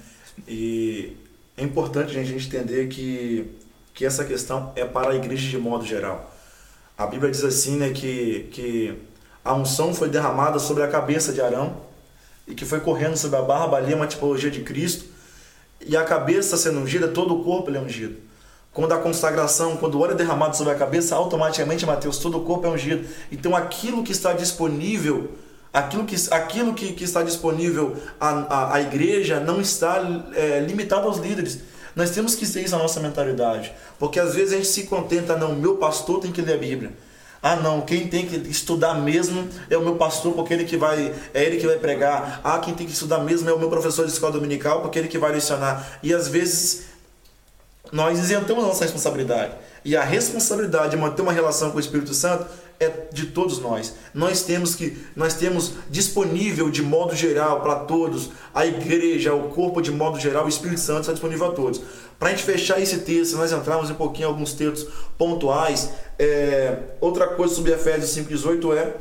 [0.48, 1.16] E
[1.58, 3.50] é importante a gente entender que
[4.00, 6.34] que essa questão é para a igreja de modo geral.
[6.98, 8.98] A Bíblia diz assim, né, que, que
[9.44, 11.76] a unção foi derramada sobre a cabeça de Arão
[12.48, 15.04] e que foi correndo sobre a barba ali, uma tipologia de Cristo,
[15.86, 18.16] e a cabeça sendo ungida, todo o corpo é ungido.
[18.72, 22.46] Quando a consagração, quando o óleo é derramado sobre a cabeça, automaticamente, Mateus, todo o
[22.46, 23.06] corpo é ungido.
[23.30, 25.32] Então aquilo que está disponível,
[25.74, 30.02] aquilo que, aquilo que, que está disponível à, à, à igreja não está
[30.34, 31.68] é, limitado aos líderes
[32.00, 33.74] nós temos que ter isso na nossa mentalidade.
[34.00, 36.94] Porque às vezes a gente se contenta, não, meu pastor tem que ler a Bíblia.
[37.44, 41.14] Ah, não, quem tem que estudar mesmo é o meu pastor, porque ele que vai,
[41.34, 42.40] é ele que vai pregar.
[42.42, 45.10] Ah, quem tem que estudar mesmo é o meu professor de escola dominical, porque ele
[45.10, 46.00] que vai lecionar.
[46.02, 46.86] E às vezes
[47.92, 49.54] nós isentamos a nossa responsabilidade.
[49.84, 52.46] E a responsabilidade de manter uma relação com o Espírito Santo
[52.80, 53.94] é de todos nós.
[54.14, 59.82] Nós temos que nós temos disponível de modo geral para todos, a igreja, o corpo
[59.82, 61.82] de modo geral, o Espírito Santo está disponível a todos.
[62.18, 65.90] Para a gente fechar esse texto, nós entrarmos um pouquinho em alguns textos pontuais.
[66.18, 68.94] É, outra coisa sobre Efésios 5,18 é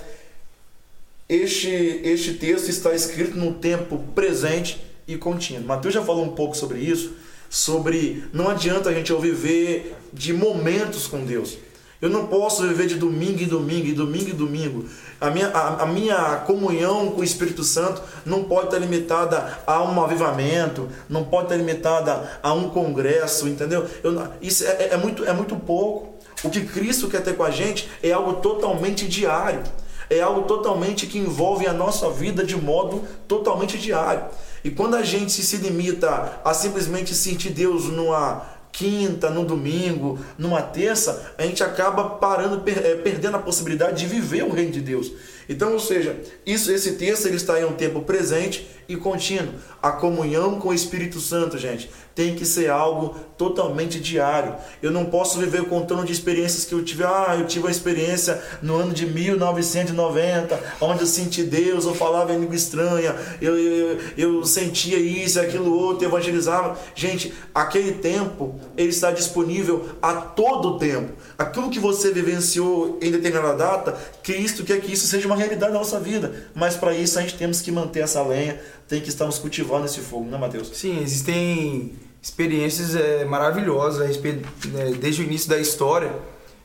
[1.28, 5.66] este, este texto está escrito no tempo presente e contínuo.
[5.66, 7.12] Mateus já falou um pouco sobre isso,
[7.48, 11.58] sobre não adianta a gente viver de momentos com Deus.
[12.00, 14.84] Eu não posso viver de domingo em domingo, e domingo em domingo.
[15.20, 19.82] A minha, a, a, minha comunhão com o Espírito Santo não pode estar limitada a
[19.82, 23.84] um avivamento, não pode estar limitada a um congresso, entendeu?
[24.04, 26.14] Eu, isso é, é, muito, é muito pouco.
[26.44, 29.64] O que Cristo quer ter com a gente é algo totalmente diário.
[30.08, 34.22] É algo totalmente que envolve a nossa vida de modo totalmente diário.
[34.64, 40.62] E quando a gente se limita a simplesmente sentir Deus numa quinta, no domingo, numa
[40.62, 45.10] terça, a gente acaba parando, eh, perdendo a possibilidade de viver o reino de Deus.
[45.48, 49.54] Então, ou seja, isso, esse texto ele está em um tempo presente e contínuo.
[49.82, 54.56] A comunhão com o Espírito Santo, gente, tem que ser algo totalmente diário.
[54.82, 57.04] Eu não posso viver contando de experiências que eu tive.
[57.04, 62.34] Ah, eu tive uma experiência no ano de 1990, onde eu senti Deus, eu falava
[62.34, 66.76] em língua estranha, eu, eu, eu sentia isso, aquilo outro, evangelizava.
[66.92, 71.12] Gente, aquele tempo, ele está disponível a todo tempo.
[71.38, 75.78] Aquilo que você vivenciou em determinada data, Cristo quer que isso seja uma realidade da
[75.78, 76.48] nossa vida.
[76.52, 80.00] Mas para isso a gente temos que manter essa lenha, tem que estarmos cultivando esse
[80.00, 80.72] fogo, né, Mateus?
[80.74, 86.12] Sim, existem experiências é, maravilosas a respeito, né, desde o início da história,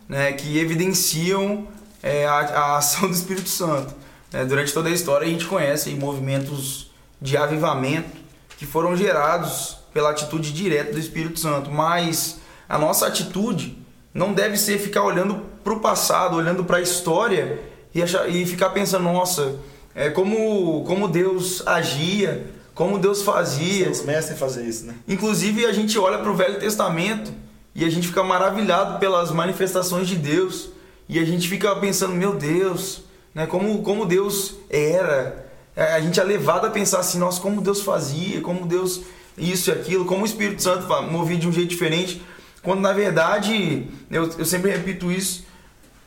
[0.07, 1.67] né, que evidenciam
[2.01, 3.93] é, a, a, ação do Espírito Santo.
[4.31, 4.45] Né?
[4.45, 8.17] Durante toda a história a gente conhece movimentos de avivamento
[8.57, 13.77] que foram gerados pela atitude direta do Espírito Santo, mas a nossa atitude
[14.13, 17.59] não deve ser ficar olhando para o passado, olhando para a história
[17.93, 19.55] e, achar, e ficar pensando, nossa,
[19.95, 23.89] é, como, como Deus agia, como Deus fazia.
[23.89, 24.95] Os mestres fazer isso, né?
[25.07, 27.31] Inclusive a gente olha para o Velho Testamento
[27.75, 30.69] e a gente fica maravilhado pelas manifestações de Deus
[31.07, 33.45] e a gente fica pensando, meu Deus, né?
[33.45, 35.45] Como, como Deus era.
[35.75, 39.01] É, a gente é levado a pensar assim, nossa, como Deus fazia, como Deus
[39.37, 42.21] isso e aquilo, como o Espírito Santo movia de um jeito diferente,
[42.61, 45.45] quando na verdade, eu, eu sempre repito isso,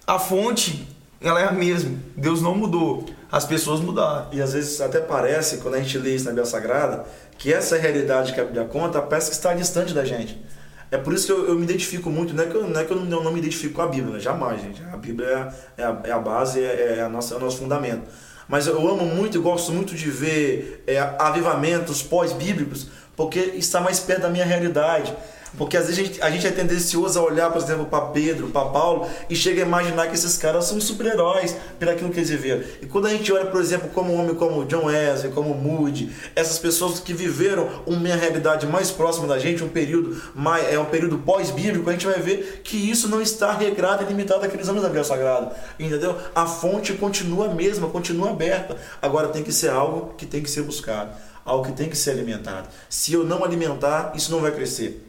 [0.07, 0.87] a fonte
[1.21, 1.99] ela é a mesma.
[2.17, 4.29] Deus não mudou, as pessoas mudaram.
[4.33, 7.05] E às vezes até parece, quando a gente lê isso na Bíblia Sagrada,
[7.37, 10.43] que essa realidade que a Bíblia conta parece que está distante da gente.
[10.91, 12.85] É por isso que eu, eu me identifico muito, não é que eu não, é
[12.85, 14.83] que eu não, não me identifico com a Bíblia, jamais, gente.
[14.91, 17.59] A Bíblia é, é, a, é a, base, é, é, a nossa, é o nosso
[17.59, 18.05] fundamento.
[18.49, 24.01] Mas eu amo muito e gosto muito de ver é, avivamentos pós-bíblicos, porque está mais
[24.01, 25.15] perto da minha realidade.
[25.57, 28.49] Porque às vezes a gente, a gente é tendencioso a olhar, por exemplo, para Pedro,
[28.49, 32.31] para Paulo e chega a imaginar que esses caras são super-heróis pelo aquilo que eles
[32.31, 32.63] viveram.
[32.83, 36.11] E quando a gente olha, por exemplo, como um homem como John Wesley, como Moody,
[36.35, 40.85] essas pessoas que viveram uma realidade mais próxima da gente, um período mais, é um
[40.85, 44.83] período pós-bíblico, a gente vai ver que isso não está regrado e limitado àqueles anos
[44.83, 45.57] da Bíblia Sagrada.
[45.79, 46.17] Entendeu?
[46.35, 48.77] A fonte continua a mesma, continua aberta.
[49.01, 51.11] Agora tem que ser algo que tem que ser buscado,
[51.45, 52.69] algo que tem que ser alimentado.
[52.89, 55.06] Se eu não alimentar, isso não vai crescer.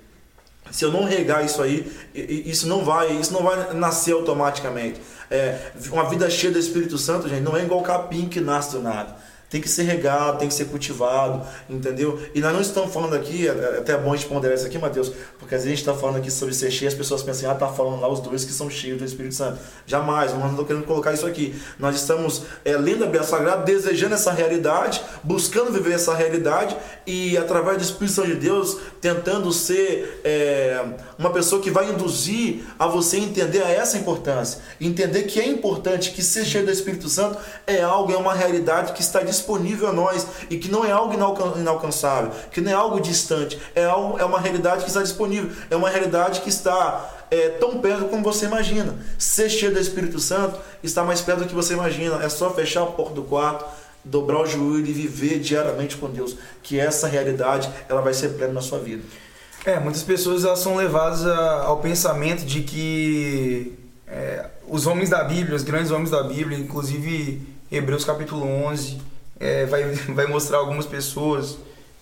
[0.72, 5.00] Se eu não regar isso aí, isso não vai, isso não vai nascer automaticamente.
[5.30, 8.82] É, uma vida cheia do Espírito Santo, gente, não é igual capim que nasce do
[8.82, 12.20] nada tem que ser regado, tem que ser cultivado, entendeu?
[12.36, 14.78] E nós não estamos falando aqui, é, é até bom a gente ponderar isso aqui,
[14.78, 17.50] Mateus, porque às vezes a gente está falando aqui sobre ser cheio, as pessoas pensam,
[17.50, 19.60] ah, tá falando lá os dois que são cheios do Espírito Santo.
[19.86, 21.56] Jamais, nós não estamos querendo colocar isso aqui.
[21.80, 27.38] Nós estamos é, lendo a Bíblia Sagrada, desejando essa realidade, buscando viver essa realidade e
[27.38, 30.84] através do Espírito de Deus, tentando ser é,
[31.18, 34.60] uma pessoa que vai induzir a você entender a essa importância.
[34.80, 38.92] Entender que é importante que ser cheio do Espírito Santo é algo, é uma realidade
[38.92, 41.14] que está disponível disponível a nós e que não é algo
[41.58, 45.76] inalcançável, que não é algo distante, é, algo, é uma realidade que está disponível, é
[45.76, 48.96] uma realidade que está é, tão perto como você imagina.
[49.18, 52.84] Ser cheio do Espírito Santo está mais perto do que você imagina, é só fechar
[52.84, 53.66] a porta do quarto,
[54.04, 58.54] dobrar o joelho e viver diariamente com Deus, que essa realidade ela vai ser plena
[58.54, 59.04] na sua vida.
[59.66, 63.74] É, muitas pessoas elas são levadas a, ao pensamento de que
[64.08, 68.98] é, os homens da Bíblia, os grandes homens da Bíblia, inclusive Hebreus capítulo 11,
[69.40, 71.58] é, vai, vai mostrar algumas pessoas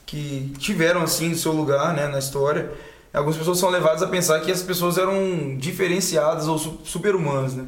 [0.06, 2.71] que tiveram assim seu lugar né, na história.
[3.13, 7.54] Algumas pessoas são levadas a pensar que as pessoas eram diferenciadas ou super-humanas.
[7.54, 7.65] Né?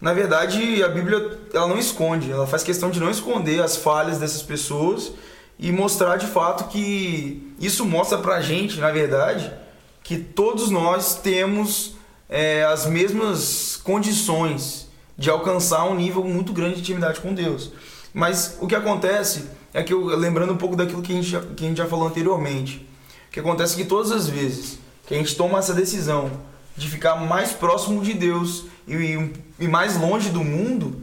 [0.00, 4.18] Na verdade, a Bíblia ela não esconde, ela faz questão de não esconder as falhas
[4.18, 5.12] dessas pessoas
[5.58, 9.52] e mostrar de fato que isso mostra pra gente, na verdade,
[10.02, 11.96] que todos nós temos
[12.28, 17.72] é, as mesmas condições de alcançar um nível muito grande de intimidade com Deus.
[18.18, 21.40] Mas o que acontece é que, eu, lembrando um pouco daquilo que a, gente já,
[21.40, 22.84] que a gente já falou anteriormente,
[23.28, 26.28] o que acontece é que todas as vezes que a gente toma essa decisão
[26.76, 31.00] de ficar mais próximo de Deus e, e mais longe do mundo,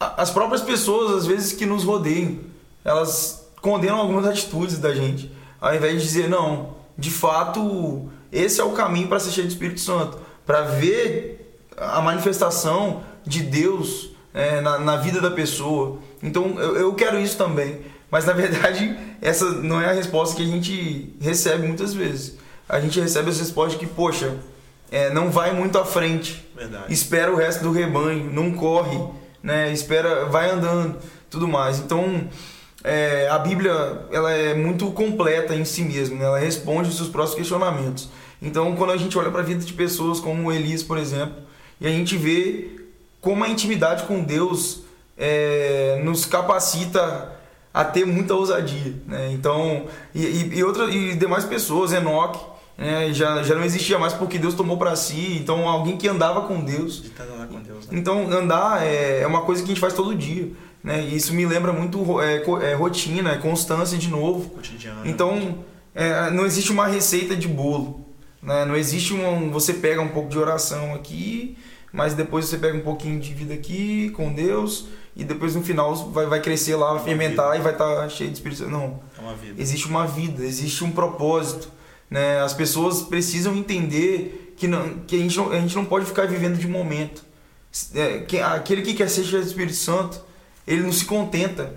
[0.00, 2.40] as próprias pessoas, às vezes, que nos rodeiam,
[2.84, 8.64] elas condenam algumas atitudes da gente, ao invés de dizer, não, de fato, esse é
[8.64, 14.60] o caminho para ser cheio do Espírito Santo, para ver a manifestação de Deus é,
[14.60, 15.98] na, na, vida da pessoa.
[16.20, 17.78] Então, eu, eu quero isso também.
[18.10, 22.36] Mas, na verdade, essa não é a resposta que a gente recebe muitas vezes.
[22.68, 24.36] A gente recebe as respostas que, poxa,
[24.90, 26.44] é, não vai muito à frente.
[26.56, 26.92] Verdade.
[26.92, 28.98] Espera o resto do rebanho, não corre,
[29.42, 29.72] né?
[29.72, 30.98] Espera, vai andando,
[31.30, 31.78] tudo mais.
[31.78, 32.28] Então,
[32.82, 33.72] é, a Bíblia
[34.12, 36.24] ela é muito completa em si mesma, né?
[36.24, 38.08] ela responde os seus próprios questionamentos.
[38.42, 41.34] Então, quando a gente olha para a vida de pessoas como Elias, por exemplo,
[41.80, 42.73] e a gente vê
[43.24, 44.82] como a intimidade com Deus
[45.16, 47.32] é, nos capacita
[47.72, 49.32] a ter muita ousadia, né?
[49.32, 52.38] Então, e, e, e, outra, e demais pessoas, Enoque,
[52.76, 53.12] né?
[53.14, 56.60] já, já não existia mais porque Deus tomou para si, então alguém que andava com
[56.62, 57.00] Deus.
[57.46, 57.98] com Deus né?
[57.98, 60.52] Então, andar é, é uma coisa que a gente faz todo dia.
[60.82, 61.02] Né?
[61.02, 64.50] E isso me lembra muito é, é, rotina, é constância de novo.
[64.50, 65.00] Cotidiano.
[65.06, 68.04] Então, é, não existe uma receita de bolo.
[68.42, 68.66] Né?
[68.66, 69.50] Não existe um.
[69.50, 71.56] Você pega um pouco de oração aqui,
[71.94, 75.94] mas depois você pega um pouquinho de vida aqui com Deus, e depois no final
[76.10, 77.58] vai, vai crescer lá, vai fermentar vida.
[77.58, 78.72] e vai estar tá cheio de Espírito Santo.
[78.72, 79.00] Não.
[79.16, 79.62] É uma vida.
[79.62, 81.68] Existe uma vida, existe um propósito.
[82.10, 82.40] Né?
[82.40, 86.26] As pessoas precisam entender que, não, que a, gente não, a gente não pode ficar
[86.26, 87.24] vivendo de momento.
[87.94, 90.20] É, que, aquele que quer ser cheio do Espírito Santo
[90.66, 91.74] ele não se contenta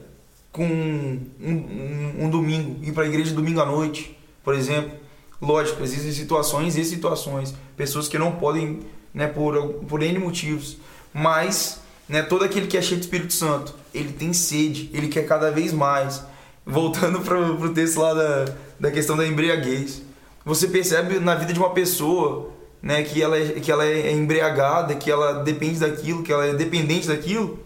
[0.51, 4.91] com um, um, um domingo, ir para a igreja domingo à noite, por exemplo.
[5.39, 8.79] Lógico, existem situações e situações, pessoas que não podem,
[9.17, 10.77] né, por, por N motivos,
[11.11, 15.25] mas né, todo aquele que é cheio do Espírito Santo, ele tem sede, ele quer
[15.25, 16.23] cada vez mais.
[16.63, 18.45] Voltando para o texto lá da,
[18.79, 20.03] da questão da embriaguez,
[20.45, 24.93] você percebe na vida de uma pessoa né, que, ela é, que ela é embriagada,
[24.93, 27.59] que ela depende daquilo, que ela é dependente daquilo,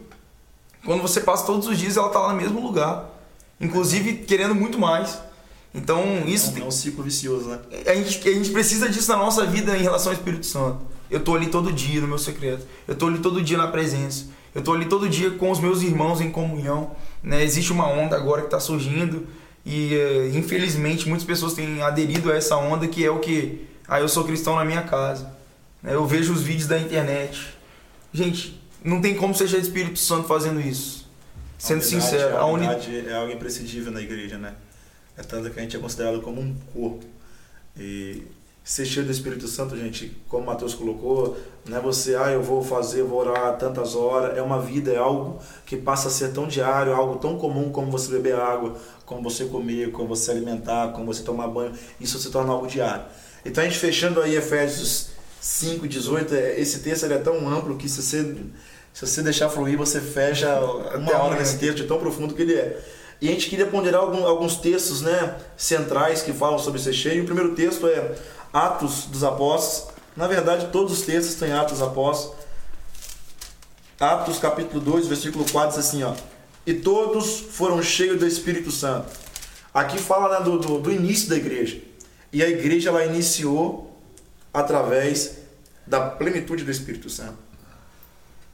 [0.85, 3.09] quando você passa todos os dias, ela está lá no mesmo lugar.
[3.59, 5.19] Inclusive querendo muito mais.
[5.75, 6.53] Então, isso.
[6.55, 7.59] É um, é um ciclo vicioso, né?
[7.85, 10.79] A gente, a gente precisa disso na nossa vida em relação ao Espírito Santo.
[11.11, 12.65] Eu estou ali todo dia no meu secreto.
[12.87, 14.27] Eu estou ali todo dia na presença.
[14.55, 16.95] Eu estou ali todo dia com os meus irmãos em comunhão.
[17.21, 17.43] Né?
[17.43, 19.27] Existe uma onda agora que está surgindo
[19.65, 23.99] e uh, infelizmente muitas pessoas têm aderido a essa onda que é o que ah,
[23.99, 25.31] eu sou cristão na minha casa.
[25.83, 25.93] Né?
[25.93, 27.53] Eu vejo os vídeos da internet.
[28.13, 31.09] Gente, não tem como de Espírito Santo fazendo isso.
[31.57, 33.07] Sendo a unidade, sincero, a unidade uni...
[33.07, 34.55] é algo imprescindível na igreja, né?
[35.17, 37.05] É tanto que a gente é considerado como um corpo.
[37.77, 38.23] E
[38.63, 42.41] ser cheio do Espírito Santo, gente, como o Mateus colocou, não é você, ah, eu
[42.41, 44.37] vou fazer, vou orar tantas horas.
[44.37, 47.91] É uma vida, é algo que passa a ser tão diário, algo tão comum como
[47.91, 51.73] você beber água, como você comer, como você alimentar, como você tomar banho.
[51.99, 53.05] Isso se torna algo diário.
[53.43, 57.89] Então a gente fechando aí Efésios 5, 18, é, esse texto é tão amplo que
[57.89, 58.35] se você
[58.93, 60.59] se você deixar fluir, você fecha
[60.95, 62.79] uma hora nesse texto de tão profundo que ele é.
[63.21, 67.21] E a gente queria ponderar alguns textos né, centrais que falam sobre ser cheio.
[67.21, 68.15] O primeiro texto é
[68.53, 69.93] Atos dos Apóstolos.
[70.15, 72.37] Na verdade, todos os textos têm Atos dos Apóstolos.
[73.99, 76.13] Atos capítulo 2, versículo 4 diz assim, ó.
[76.65, 79.09] E todos foram cheios do Espírito Santo.
[79.73, 81.79] Aqui fala né, do, do, do início da igreja.
[82.33, 83.95] E a igreja ela iniciou
[84.53, 85.37] através
[85.87, 87.37] da plenitude do Espírito Santo.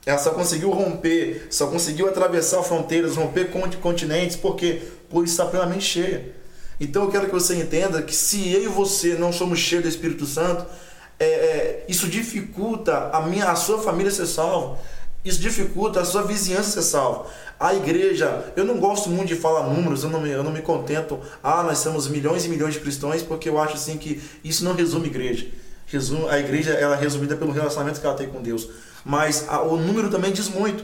[0.05, 3.49] Ela só conseguiu romper, só conseguiu atravessar fronteiras, romper
[3.81, 6.33] continentes, porque por estar plenamente cheia.
[6.79, 9.89] Então eu quero que você entenda que se eu e você não somos cheios do
[9.89, 10.65] Espírito Santo,
[11.19, 14.77] é, é, isso dificulta a, minha, a sua família ser salva.
[15.25, 17.25] Isso dificulta a sua vizinhança ser salva.
[17.59, 20.61] A igreja, eu não gosto muito de falar números, eu não, me, eu não me
[20.61, 24.63] contento, ah, nós somos milhões e milhões de cristãos, porque eu acho assim que isso
[24.63, 25.47] não resume igreja.
[25.87, 28.69] Resume, a igreja ela é resumida pelo relacionamento que ela tem com Deus
[29.07, 30.83] mas a, o número também diz muito.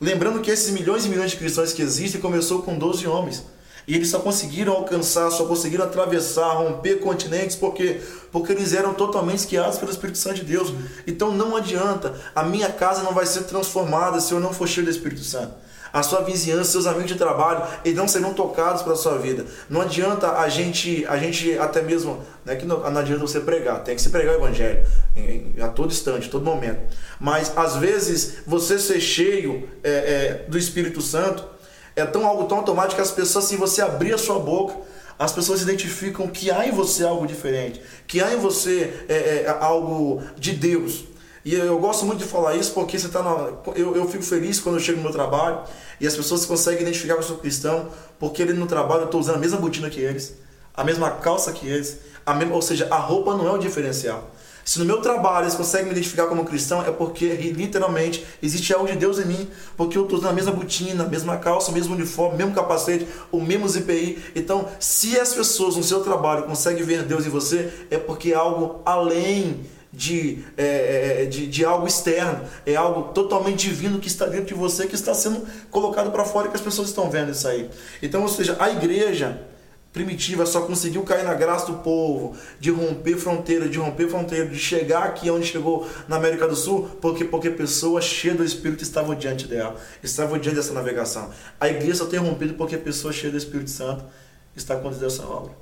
[0.00, 3.44] Lembrando que esses milhões e milhões de cristãos que existem começou com 12 homens.
[3.86, 8.00] E eles só conseguiram alcançar, só conseguiram atravessar, romper continentes, porque
[8.32, 10.72] porque eles eram totalmente guiados pelo Espírito Santo de Deus.
[11.06, 14.84] Então não adianta, a minha casa não vai ser transformada se eu não for cheio
[14.84, 15.54] do Espírito Santo
[15.96, 19.46] a sua vizinhança, seus amigos de trabalho, eles não serão tocados pela sua vida.
[19.68, 23.40] Não adianta a gente, a gente até mesmo, não é que não, não adianta você
[23.40, 24.84] pregar, tem que se pregar o evangelho
[25.16, 26.80] em, em, a todo instante, a todo momento.
[27.18, 31.55] Mas às vezes você ser cheio é, é, do Espírito Santo
[31.96, 34.76] é tão algo tão automático que as pessoas, se você abrir a sua boca,
[35.18, 39.56] as pessoas identificam que há em você algo diferente, que há em você é, é
[39.60, 41.04] algo de Deus.
[41.42, 44.60] E eu gosto muito de falar isso porque você tá na, eu, eu fico feliz
[44.60, 45.60] quando eu chego no meu trabalho
[46.00, 47.88] e as pessoas conseguem identificar que eu sou cristão
[48.18, 50.34] porque ele no trabalho eu estou usando a mesma botina que eles,
[50.74, 54.28] a mesma calça que eles, a mesma, ou seja, a roupa não é o diferencial.
[54.66, 58.88] Se no meu trabalho eles conseguem me identificar como cristão, é porque literalmente existe algo
[58.88, 62.52] de Deus em mim, porque eu estou na mesma botina, mesma calça, mesmo uniforme, mesmo
[62.52, 64.18] capacete, o mesmo ZPI.
[64.34, 68.34] Então, se as pessoas no seu trabalho conseguem ver Deus em você, é porque é
[68.34, 69.60] algo além
[69.92, 74.54] de, é, é de, de, algo externo, é algo totalmente divino que está dentro de
[74.54, 77.70] você, que está sendo colocado para fora e que as pessoas estão vendo isso aí.
[78.02, 79.40] Então, ou seja, a igreja
[79.96, 84.58] primitiva só conseguiu cair na graça do povo, de romper fronteira, de romper fronteira, de
[84.58, 89.14] chegar aqui onde chegou na América do Sul, porque porque pessoas cheias do Espírito estavam
[89.14, 91.30] diante dela, estavam diante dessa navegação.
[91.58, 94.04] A igreja só tem rompido porque pessoas cheias do Espírito Santo
[94.54, 95.52] está acontecendo essa obra.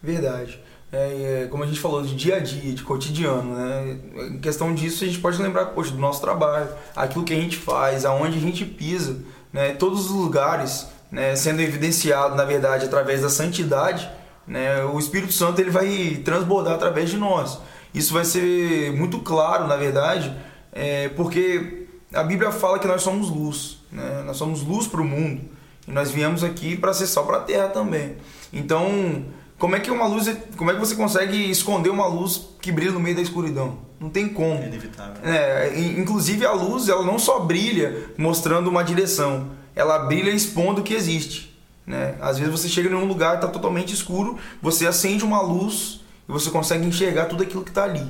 [0.00, 0.60] Verdade.
[0.92, 3.98] É, é, como a gente falou, de dia a dia, de cotidiano, né?
[4.30, 7.56] Em questão disso, a gente pode lembrar poxa, do nosso trabalho, aquilo que a gente
[7.56, 9.18] faz, aonde a gente pisa,
[9.52, 9.72] né?
[9.72, 14.10] Todos os lugares né, sendo evidenciado, na verdade, através da santidade,
[14.46, 17.60] né, o Espírito Santo ele vai transbordar através de nós.
[17.94, 20.34] Isso vai ser muito claro, na verdade,
[20.72, 24.22] é, porque a Bíblia fala que nós somos luz, né?
[24.24, 25.42] nós somos luz para o mundo
[25.86, 28.16] e nós viemos aqui para ser sal para a terra também.
[28.52, 29.24] Então,
[29.58, 32.92] como é que uma luz, como é que você consegue esconder uma luz que brilha
[32.92, 33.78] no meio da escuridão?
[34.00, 34.62] Não tem como.
[34.62, 35.14] É inevitável.
[35.22, 40.94] É, inclusive a luz, ela não só brilha mostrando uma direção, ela brilha expondo que
[40.94, 41.52] existe.
[41.86, 42.14] Né?
[42.20, 46.32] Às vezes você chega em um lugar está totalmente escuro, você acende uma luz e
[46.32, 48.06] você consegue enxergar tudo aquilo que está ali.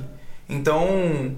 [0.47, 1.35] Então,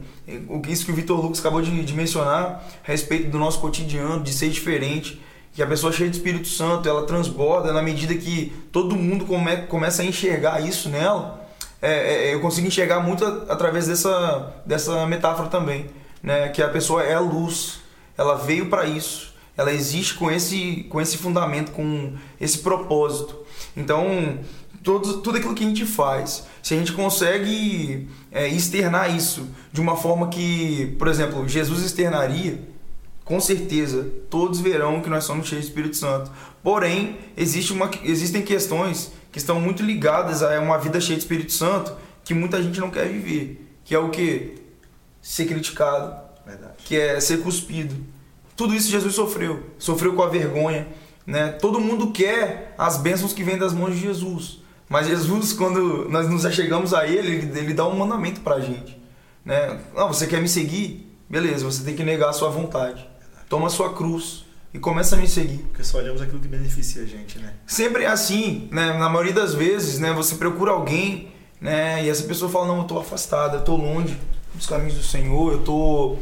[0.67, 4.33] isso que o Vitor Lucas acabou de, de, mencionar a respeito do nosso cotidiano, de
[4.33, 5.21] ser diferente,
[5.53, 9.57] que a pessoa cheia de Espírito Santo, ela transborda na medida que todo mundo come,
[9.67, 11.47] começa a enxergar isso nela.
[11.81, 15.85] É, é, eu consigo enxergar muito através dessa, dessa metáfora também,
[16.21, 16.49] né?
[16.49, 17.79] que a pessoa é a luz,
[18.17, 23.37] ela veio para isso ela existe com esse, com esse fundamento, com esse propósito.
[23.75, 24.39] Então,
[24.83, 29.79] todo, tudo aquilo que a gente faz, se a gente consegue é, externar isso de
[29.79, 32.61] uma forma que, por exemplo, Jesus externaria,
[33.23, 36.31] com certeza todos verão que nós somos cheios do Espírito Santo.
[36.61, 41.51] Porém, existe uma, existem questões que estão muito ligadas a uma vida cheia de Espírito
[41.51, 43.67] Santo que muita gente não quer viver.
[43.83, 44.55] Que é o que?
[45.21, 46.23] Ser criticado.
[46.45, 46.73] Verdade.
[46.85, 47.95] Que é ser cuspido
[48.55, 49.63] tudo isso Jesus sofreu.
[49.77, 50.87] Sofreu com a vergonha.
[51.25, 51.49] Né?
[51.49, 54.59] Todo mundo quer as bênçãos que vêm das mãos de Jesus.
[54.87, 58.99] Mas Jesus, quando nós nos achegamos a Ele, Ele dá um mandamento para a gente.
[59.43, 59.79] Né?
[59.95, 61.11] Não, você quer me seguir?
[61.29, 63.07] Beleza, você tem que negar a sua vontade.
[63.49, 65.63] Toma a sua cruz e começa a me seguir.
[65.63, 67.53] Porque só olhamos aquilo que beneficia a gente, né?
[67.65, 68.93] Sempre é assim, né?
[68.97, 70.13] Na maioria das vezes, né?
[70.13, 72.05] Você procura alguém, né?
[72.05, 74.17] E essa pessoa fala, não, eu estou afastada, eu estou longe
[74.53, 76.19] dos caminhos do Senhor, eu estou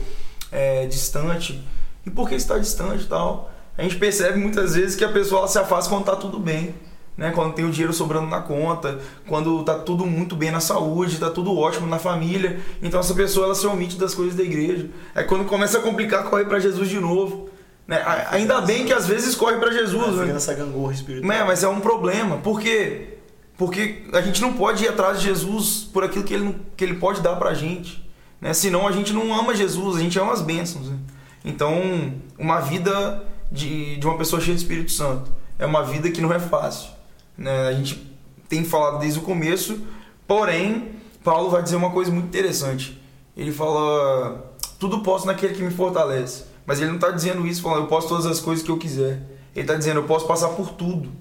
[0.51, 1.61] é, distante
[2.05, 3.51] e por que está distante e tal.
[3.77, 6.75] A gente percebe muitas vezes que a pessoa se afasta quando está tudo bem.
[7.15, 11.13] Né, quando tem o dinheiro sobrando na conta, quando está tudo muito bem na saúde,
[11.13, 14.89] está tudo ótimo na família, então essa pessoa ela se omite das coisas da igreja.
[15.13, 17.49] É quando começa a complicar, corre para Jesus de novo.
[17.87, 18.01] Né?
[18.31, 20.15] Ainda bem que às vezes corre para Jesus.
[20.15, 20.33] Né?
[20.33, 21.31] nessa gangorra espiritual.
[21.31, 22.37] É, mas é um problema.
[22.37, 23.19] Por quê?
[23.57, 26.95] Porque a gente não pode ir atrás de Jesus por aquilo que ele, que ele
[26.95, 28.03] pode dar para a gente.
[28.41, 28.53] Né?
[28.53, 30.89] Senão a gente não ama Jesus, a gente ama as bênçãos.
[30.89, 30.97] Né?
[31.43, 36.21] Então, uma vida de, de uma pessoa cheia de Espírito Santo é uma vida que
[36.21, 36.89] não é fácil.
[37.37, 37.67] Né?
[37.67, 38.11] A gente
[38.47, 39.79] tem falado desde o começo,
[40.27, 40.91] porém,
[41.23, 43.01] Paulo vai dizer uma coisa muito interessante.
[43.35, 46.45] Ele fala: Tudo posso naquele que me fortalece.
[46.65, 49.21] Mas ele não está dizendo isso, falando: Eu posso todas as coisas que eu quiser.
[49.55, 51.11] Ele está dizendo: Eu posso passar por tudo.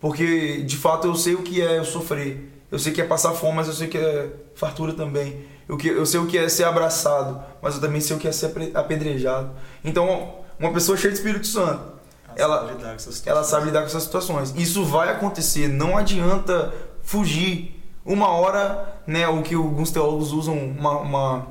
[0.00, 2.50] Porque de fato eu sei o que é eu sofrer.
[2.70, 5.44] Eu sei que é passar fome, mas eu sei que é fartura também.
[5.68, 8.28] Eu, que, eu sei o que é ser abraçado, mas eu também sei o que
[8.28, 9.50] é ser apedrejado.
[9.84, 11.92] Então, uma pessoa cheia de Espírito Santo,
[12.36, 14.54] ela, ela, sabe, ela sabe lidar com essas situações.
[14.56, 17.80] Isso vai acontecer, não adianta fugir.
[18.04, 21.46] Uma hora, né, o que alguns teólogos usam, uma, uma,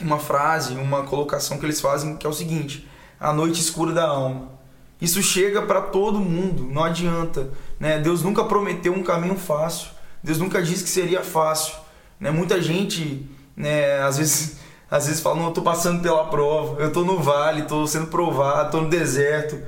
[0.00, 2.88] uma frase, uma colocação que eles fazem, que é o seguinte:
[3.20, 4.56] a noite escura da alma.
[5.00, 7.50] Isso chega para todo mundo, não adianta.
[7.78, 7.98] Né?
[7.98, 9.90] Deus nunca prometeu um caminho fácil.
[10.22, 11.74] Deus nunca disse que seria fácil.
[12.18, 12.30] Né?
[12.30, 14.58] Muita gente, né, às vezes,
[14.90, 18.06] às vezes fala, não, eu tô passando pela prova, eu tô no vale, tô sendo
[18.06, 19.58] provado, tô no deserto.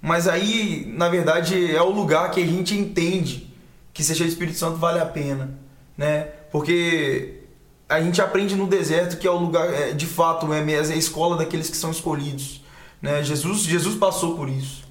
[0.00, 3.52] Mas aí, na verdade, é o lugar que a gente entende
[3.92, 5.58] que cheio do Espírito Santo vale a pena,
[5.96, 6.22] né?
[6.50, 7.42] Porque
[7.88, 11.36] a gente aprende no deserto que é o lugar, é, de fato, é a escola
[11.36, 12.64] daqueles que são escolhidos,
[13.00, 13.22] né?
[13.22, 14.82] Jesus, Jesus passou por isso.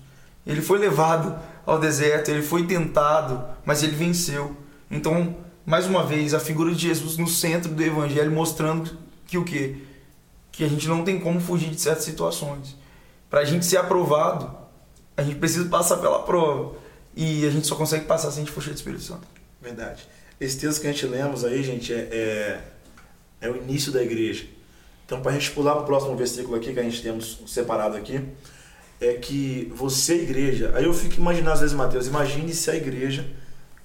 [0.46, 4.56] Ele foi levado ao deserto, ele foi tentado, mas ele venceu.
[4.90, 5.36] Então,
[5.66, 8.98] mais uma vez, a figura de Jesus no centro do evangelho mostrando
[9.28, 9.78] que o quê?
[10.52, 12.76] Que a gente não tem como fugir de certas situações.
[13.30, 14.56] Para a gente ser aprovado,
[15.16, 16.76] a gente precisa passar pela prova.
[17.16, 19.28] E a gente só consegue passar se a gente for cheio do Espírito Santo.
[19.62, 20.08] Verdade.
[20.40, 22.62] Esse texto que a gente lemos aí, gente, é, é
[23.42, 24.46] é o início da igreja.
[25.06, 27.98] Então, para a gente pular para o próximo versículo aqui, que a gente temos separado
[27.98, 28.24] aqui,
[29.02, 33.26] é que você, igreja, aí eu fico imaginando às vezes, Mateus, imagine se a igreja,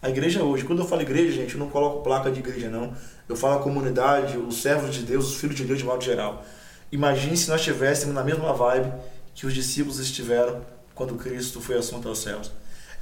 [0.06, 2.94] a igreja hoje, quando eu falo igreja, gente, eu não coloco placa de igreja, não.
[3.28, 6.44] Eu falo a comunidade, os servos de Deus, os filhos de Deus de modo geral.
[6.92, 8.92] Imagine se nós estivéssemos na mesma vibe
[9.34, 10.60] que os discípulos estiveram
[10.94, 12.52] quando Cristo foi assunto aos céus.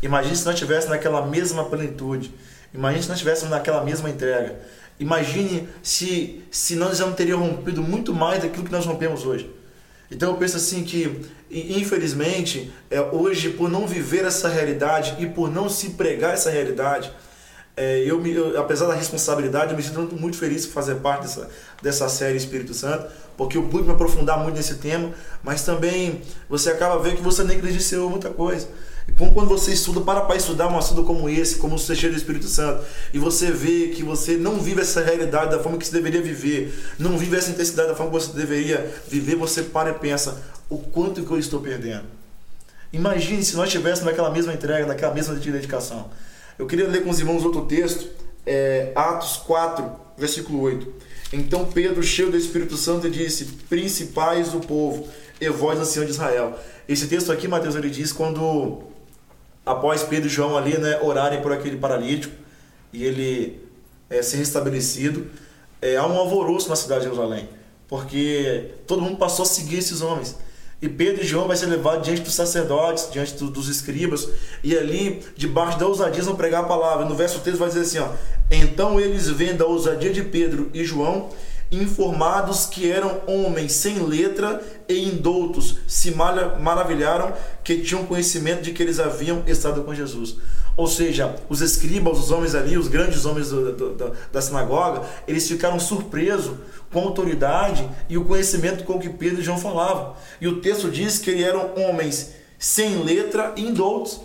[0.01, 2.33] Imagine se nós estivéssemos naquela mesma plenitude.
[2.73, 4.59] Imagine se nós estivéssemos naquela mesma entrega.
[4.99, 9.51] Imagine se, se nós já não teríamos rompido muito mais daquilo que nós rompemos hoje.
[10.11, 11.21] Então eu penso assim que,
[11.55, 17.13] infelizmente, é, hoje, por não viver essa realidade e por não se pregar essa realidade,
[17.77, 21.23] é, eu, me, eu, apesar da responsabilidade, eu me sinto muito feliz por fazer parte
[21.23, 21.49] dessa,
[21.83, 26.71] dessa série Espírito Santo, porque eu pude me aprofundar muito nesse tema, mas também você
[26.71, 28.69] acaba vendo que você negligenciou muita coisa.
[29.07, 32.17] E quando você estuda, para para estudar um assunto como esse, como ser cheio do
[32.17, 35.93] Espírito Santo, e você vê que você não vive essa realidade da forma que você
[35.93, 39.95] deveria viver, não vive essa intensidade da forma que você deveria viver, você para e
[39.95, 40.43] pensa,
[40.75, 42.05] o quanto que eu estou perdendo.
[42.93, 46.11] Imagine se nós estivéssemos naquela mesma entrega, naquela mesma dedicação.
[46.59, 48.09] Eu queria ler com os irmãos outro texto,
[48.47, 50.93] é, Atos 4, versículo 8.
[51.33, 55.09] Então Pedro, cheio do Espírito Santo, disse: Principais do povo,
[55.41, 56.59] e vós, ancião de Israel.
[56.89, 58.85] Esse texto aqui, Mateus, ele diz quando,
[59.66, 62.35] após Pedro e João ali, né, orarem por aquele paralítico
[62.93, 63.61] e ele
[64.09, 65.27] é, ser restabelecido,
[65.83, 67.49] é, há um alvoroço na cidade de Jerusalém,
[67.89, 70.37] porque todo mundo passou a seguir esses homens.
[70.85, 74.28] E Pedro e João vai ser levado diante dos sacerdotes, diante do, dos escribas,
[74.62, 77.07] e ali, debaixo da ousadia, vão pregar a palavra.
[77.07, 78.09] No verso 3 vai dizer assim: ó,
[78.51, 81.30] Então eles, vendo a ousadia de Pedro e João,
[81.77, 88.83] informados que eram homens sem letra e indoutos, se maravilharam que tinham conhecimento de que
[88.83, 90.37] eles haviam estado com Jesus.
[90.77, 95.03] Ou seja, os escribas, os homens ali, os grandes homens do, do, do, da sinagoga,
[95.27, 96.57] eles ficaram surpresos
[96.93, 100.14] com a autoridade e o conhecimento com que Pedro e João falavam.
[100.41, 104.20] E o texto diz que eles eram homens sem letra e indoutos.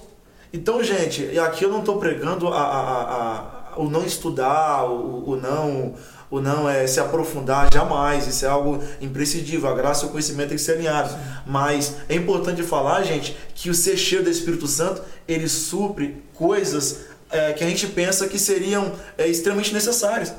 [0.52, 5.36] Então, gente, aqui eu não estou pregando a, a, a, o não estudar, o, o
[5.36, 5.94] não
[6.30, 10.50] o não é se aprofundar jamais, isso é algo imprescindível, a graça e o conhecimento
[10.50, 11.16] tem que ser alinhados.
[11.46, 17.02] Mas é importante falar, gente, que o ser cheio do Espírito Santo, ele supre coisas
[17.32, 20.34] é, que a gente pensa que seriam é, extremamente necessárias.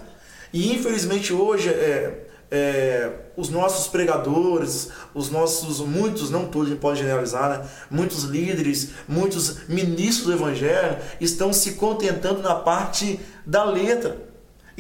[0.53, 6.81] E infelizmente hoje é, é, os nossos pregadores, os nossos, muitos, não todos a gente
[6.81, 7.69] pode generalizar, né?
[7.91, 14.30] muitos líderes, muitos ministros do Evangelho estão se contentando na parte da letra,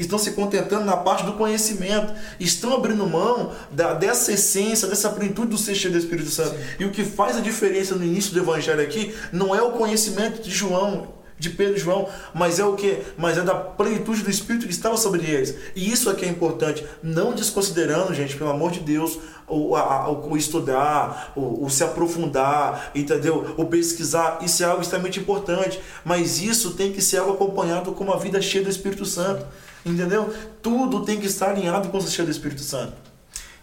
[0.03, 5.49] estão se contentando na parte do conhecimento, estão abrindo mão da, dessa essência, dessa plenitude
[5.49, 6.51] do ser cheio do Espírito Santo.
[6.51, 6.65] Sim.
[6.81, 10.43] E o que faz a diferença no início do Evangelho aqui não é o conhecimento
[10.43, 12.99] de João, de Pedro e João, mas é o que?
[13.17, 15.57] Mas é da plenitude do Espírito que estava sobre eles.
[15.75, 20.11] E isso é que é importante, não desconsiderando, gente, pelo amor de Deus, o, a,
[20.11, 23.55] o, o estudar, o, o, se aprofundar, entendeu?
[23.57, 28.05] O pesquisar, isso é algo extremamente importante, mas isso tem que ser algo acompanhado com
[28.05, 29.47] uma vida cheia do Espírito Santo,
[29.85, 30.35] entendeu?
[30.63, 32.95] Tudo tem que estar alinhado com o cheio do Espírito Santo.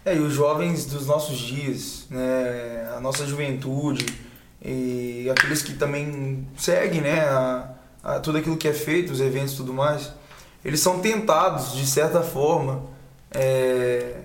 [0.04, 4.06] É, e os jovens dos nossos dias, né, a nossa juventude,
[4.62, 7.70] e aqueles que também seguem né, a,
[8.02, 10.12] a tudo aquilo que é feito, os eventos e tudo mais,
[10.64, 12.82] eles são tentados, de certa forma,
[13.30, 14.16] é,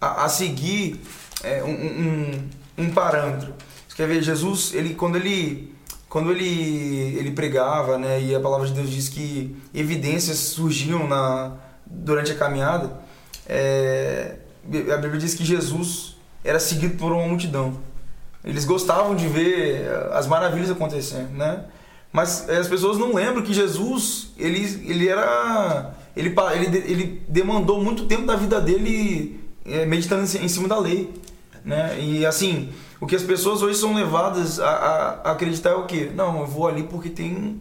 [0.00, 1.00] a, a, seguir
[1.42, 3.54] é, um, um, um, parâmetro.
[3.88, 5.73] Você quer ver, Jesus, ele, quando ele
[6.14, 11.54] quando ele, ele pregava, né, e a palavra de Deus diz que evidências surgiam na,
[11.84, 13.00] durante a caminhada,
[13.48, 14.36] é,
[14.92, 17.80] a Bíblia diz que Jesus era seguido por uma multidão.
[18.44, 21.64] Eles gostavam de ver eh, as maravilhas acontecendo, né?
[22.12, 25.96] Mas eh, as pessoas não lembram que Jesus, ele, ele era...
[26.14, 31.12] Ele, ele, ele demandou muito tempo da vida dele é, meditando em cima da lei,
[31.64, 31.98] né?
[31.98, 32.68] E assim,
[33.04, 36.10] o que as pessoas hoje são levadas a, a, a acreditar é o quê?
[36.14, 37.60] Não, eu vou ali porque tem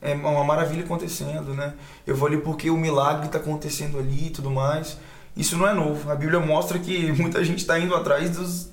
[0.00, 1.74] é, uma maravilha acontecendo, né?
[2.06, 4.96] Eu vou ali porque o milagre está acontecendo ali e tudo mais.
[5.36, 6.08] Isso não é novo.
[6.08, 8.70] A Bíblia mostra que muita gente está indo atrás dos,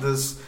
[0.00, 0.38] das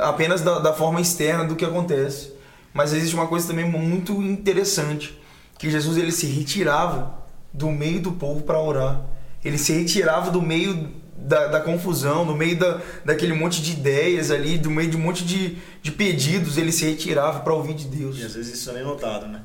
[0.00, 2.32] apenas da, da forma externa do que acontece.
[2.74, 5.16] Mas existe uma coisa também muito interessante,
[5.60, 7.14] que Jesus ele se retirava
[7.52, 9.00] do meio do povo para orar.
[9.44, 10.90] Ele se retirava do meio
[11.20, 15.00] da, da, confusão, no meio da, daquele monte de ideias ali, do meio de um
[15.00, 18.18] monte de, de pedidos, ele se retirava para ouvir de Deus.
[18.18, 19.42] E às vezes isso nem é notado, né?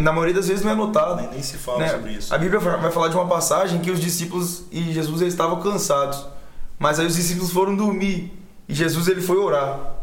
[0.00, 1.20] Na maioria das vezes não é notado.
[1.20, 1.88] Nem, nem se fala né?
[1.88, 2.34] sobre isso.
[2.34, 6.26] A Bíblia vai falar de uma passagem que os discípulos e Jesus eles estavam cansados.
[6.78, 8.32] Mas aí os discípulos foram dormir.
[8.68, 9.94] E Jesus ele foi orar.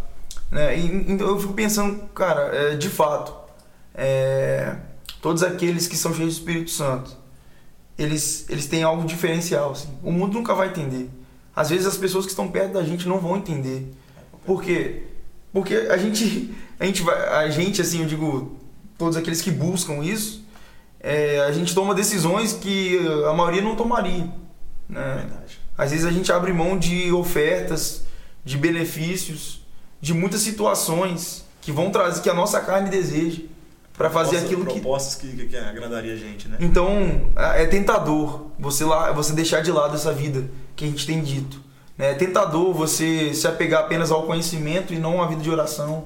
[0.52, 0.78] Né?
[0.78, 3.34] E, então eu fico pensando, cara, é, de fato,
[3.96, 4.76] é,
[5.22, 7.18] todos aqueles que são cheios do Espírito Santo,
[7.98, 9.72] eles, eles têm algo diferencial.
[9.72, 9.89] Assim.
[10.04, 11.10] O mundo nunca vai entender.
[11.56, 13.92] Às vezes as pessoas que estão perto da gente não vão entender.
[14.46, 15.04] Por quê?
[15.52, 18.58] Porque a gente, a gente, vai, a gente assim, eu digo,
[18.98, 20.46] todos aqueles que buscam isso,
[21.00, 24.30] é, a gente toma decisões que a maioria não tomaria.
[24.88, 25.16] Né?
[25.16, 25.60] Verdade.
[25.78, 28.04] Às vezes a gente abre mão de ofertas,
[28.46, 29.62] de benefícios,
[30.00, 33.42] de muitas situações que vão trazer, que a nossa carne deseja,
[34.02, 36.58] para fazer Propostas- aquilo que Propostas que, que, que agradaria a gente, né?
[36.60, 36.88] então,
[37.36, 41.62] é tentador você lá, você deixar de lado essa vida que a gente tem dito.
[41.97, 42.12] né?
[42.12, 46.06] É tentador você se apegar apenas ao conhecimento e não à vida de oração.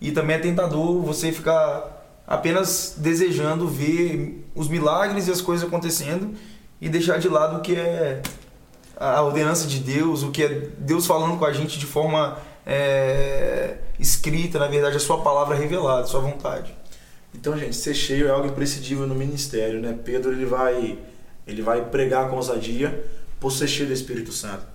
[0.00, 6.34] E também é tentador você ficar apenas desejando ver os milagres e as coisas acontecendo
[6.80, 8.20] e deixar de lado o que é
[8.96, 12.36] a ordenança de Deus, o que é Deus falando com a gente de forma
[12.66, 16.74] é, escrita, na verdade, a sua palavra revelada, a sua vontade.
[17.34, 19.96] Então, gente, ser cheio é algo imprescindível no ministério, né?
[20.04, 20.98] Pedro ele vai,
[21.46, 23.04] ele vai pregar com ousadia
[23.38, 24.66] por ser cheio do Espírito Santo.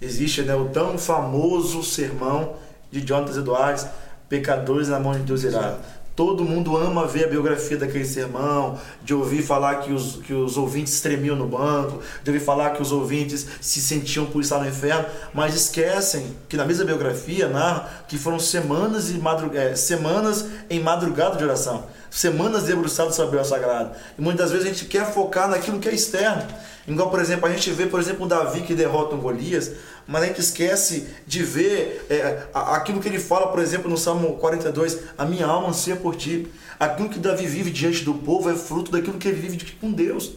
[0.00, 2.56] Existe né, o tão famoso sermão
[2.90, 3.86] de Jonathan Edwards,
[4.28, 5.78] Pecadores na mão de Deus irá.
[6.16, 10.58] Todo mundo ama ver a biografia daquele sermão, de ouvir falar que os, que os
[10.58, 14.68] ouvintes tremiam no banco, de ouvir falar que os ouvintes se sentiam por estar no
[14.68, 20.46] inferno, mas esquecem que na mesma biografia narra que foram semanas, e madru eh, semanas
[20.68, 23.96] em madrugada de oração, semanas debruçados sobre o sagrado.
[24.18, 26.46] E muitas vezes a gente quer focar naquilo que é externo.
[26.86, 29.72] Igual, por exemplo, a gente vê, por exemplo, um Davi que derrota um Golias,
[30.06, 34.36] mas a gente esquece de ver é, aquilo que ele fala, por exemplo, no Salmo
[34.36, 36.48] 42, a minha alma anseia por ti.
[36.78, 40.32] Aquilo que Davi vive diante do povo é fruto daquilo que ele vive com Deus.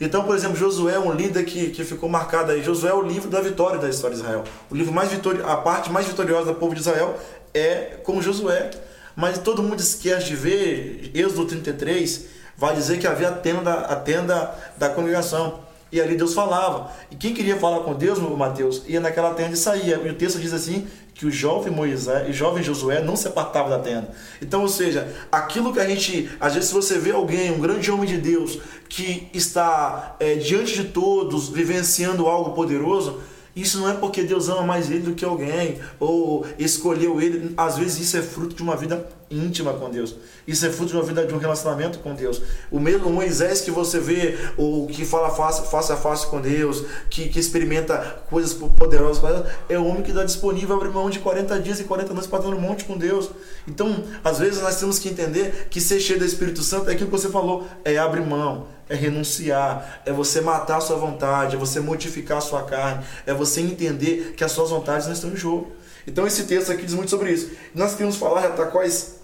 [0.00, 2.62] Então, por exemplo, Josué é um líder que, que ficou marcado aí.
[2.62, 4.44] Josué é o livro da vitória da história de Israel.
[4.70, 7.18] O livro mais vitori a parte mais vitoriosa do povo de Israel
[7.54, 8.70] é com Josué.
[9.16, 13.96] Mas todo mundo esquece de ver, Êxodo 33 vai dizer que havia a tenda, a
[13.96, 15.60] tenda da congregação.
[15.90, 16.90] E ali Deus falava.
[17.10, 19.96] E quem queria falar com Deus, Mateus, ia naquela tenda e saía.
[19.96, 23.26] E o texto diz assim que o jovem Moisés e o jovem Josué não se
[23.26, 24.10] apartavam da tenda.
[24.42, 27.90] Então, ou seja, aquilo que a gente, às vezes, se você vê alguém, um grande
[27.90, 28.58] homem de Deus,
[28.88, 33.20] que está é, diante de todos, vivenciando algo poderoso,
[33.56, 37.54] isso não é porque Deus ama mais ele do que alguém, ou escolheu ele.
[37.56, 40.14] Às vezes isso é fruto de uma vida íntima com Deus.
[40.46, 42.42] Isso é fruto de uma vida de um relacionamento com Deus.
[42.70, 46.84] O mesmo Moisés que você vê, o que fala face, face a face com Deus,
[47.08, 51.18] que, que experimenta coisas poderosas é o homem que está disponível a abrir mão de
[51.18, 53.30] 40 dias e 40 noites para estar no monte com Deus.
[53.66, 57.10] Então, às vezes nós temos que entender que ser cheio do Espírito Santo é aquilo
[57.10, 61.58] que você falou, é abrir mão, é renunciar, é você matar a sua vontade, é
[61.58, 65.36] você modificar a sua carne, é você entender que as suas vontades não estão em
[65.36, 65.72] jogo.
[66.06, 67.50] Então esse texto aqui diz muito sobre isso.
[67.74, 69.16] Nós queríamos falar, já está quase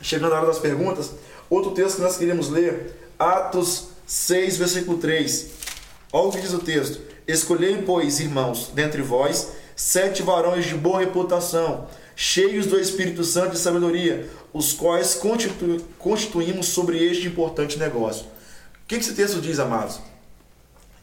[0.00, 1.12] chegando a hora das perguntas.
[1.48, 5.46] Outro texto que nós queríamos ler, Atos 6, versículo 3.
[6.12, 7.00] Olha o que diz o texto.
[7.26, 13.58] Escolhei, pois, irmãos, dentre vós, sete varões de boa reputação, cheios do Espírito Santo e
[13.58, 18.26] sabedoria, os quais constitu constituímos sobre este importante negócio.
[18.86, 19.98] O que esse texto diz, amados?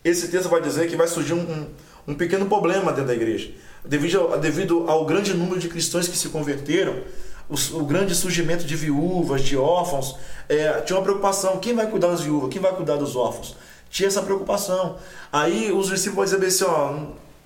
[0.06, 1.68] Esse texto vai dizer que vai surgir um, um,
[2.08, 3.52] um pequeno problema dentro da igreja.
[3.84, 7.04] Devido ao, devido ao grande número de cristãos que se converteram,
[7.50, 10.16] o, o grande surgimento de viúvas, de órfãos,
[10.48, 12.50] é, tinha uma preocupação: quem vai cuidar das viúvas?
[12.50, 13.58] Quem vai cuidar dos órfãos?
[13.90, 14.96] Tinha essa preocupação.
[15.30, 16.98] Aí os discípulos vão dizer assim: ó,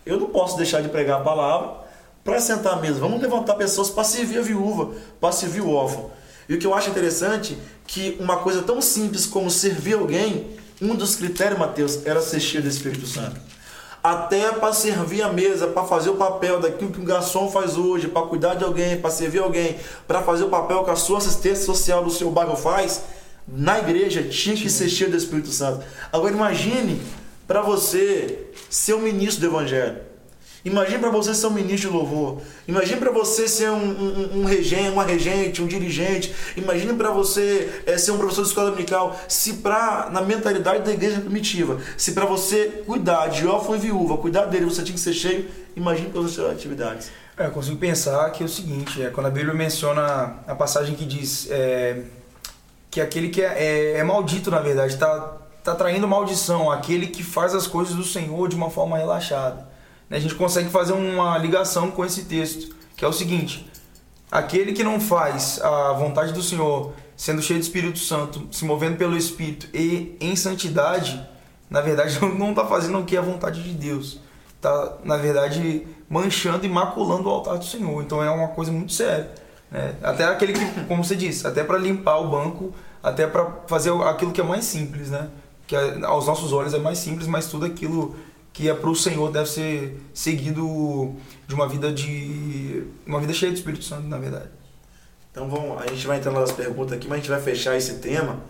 [0.06, 1.78] eu não posso deixar de pregar a palavra
[2.24, 3.00] para sentar à mesa.
[3.00, 6.12] Vamos levantar pessoas para servir a viúva, para servir o órfão.
[6.48, 7.58] E o que eu acho interessante
[7.88, 12.62] que uma coisa tão simples como servir alguém, um dos critérios, Mateus, era ser cheio
[12.62, 13.40] do Espírito Santo.
[14.04, 18.08] Até para servir a mesa, para fazer o papel daquilo que um garçom faz hoje,
[18.08, 19.78] para cuidar de alguém, para servir alguém,
[20.08, 23.02] para fazer o papel que a sua assistência social do seu bairro faz,
[23.48, 25.84] na igreja tinha que ser cheio do Espírito Santo.
[26.12, 27.02] Agora imagine
[27.48, 30.07] para você ser um ministro do Evangelho.
[30.66, 32.42] Imagine para você ser um ministro de louvor.
[32.68, 36.34] Imagine para você ser um, um, um regente, uma regente, um dirigente.
[36.56, 39.18] Imagine para você é, ser um professor de escola dominical.
[39.28, 44.18] Se para na mentalidade da igreja primitiva, se para você cuidar de órfão e viúva,
[44.18, 45.48] cuidar dele, você tinha que ser cheio.
[45.76, 47.12] Imagine para as suas atividades.
[47.38, 50.96] É, eu consigo pensar que é o seguinte, é, quando a Bíblia menciona a passagem
[50.96, 52.02] que diz é,
[52.90, 57.22] que aquele que é, é, é maldito, na verdade, está tá traindo maldição, aquele que
[57.22, 59.67] faz as coisas do Senhor de uma forma relaxada.
[60.10, 63.70] A gente consegue fazer uma ligação com esse texto, que é o seguinte:
[64.32, 68.98] aquele que não faz a vontade do Senhor, sendo cheio do Espírito Santo, se movendo
[68.98, 71.28] pelo Espírito e em santidade,
[71.70, 74.20] na verdade não está fazendo o que é a vontade de Deus.
[74.56, 78.02] Está, na verdade, manchando e maculando o altar do Senhor.
[78.02, 79.30] Então é uma coisa muito séria.
[79.70, 79.94] Né?
[80.02, 84.32] Até aquele que, como você disse, até para limpar o banco, até para fazer aquilo
[84.32, 85.30] que é mais simples, né?
[85.68, 88.16] que aos nossos olhos é mais simples, mas tudo aquilo
[88.58, 91.16] que é para o Senhor deve ser seguido
[91.48, 94.50] de uma vida de uma vida cheia de Espírito Santo, na verdade.
[95.32, 98.00] Então vamos, a gente vai entrar nas perguntas aqui, mas a gente vai fechar esse
[98.00, 98.42] tema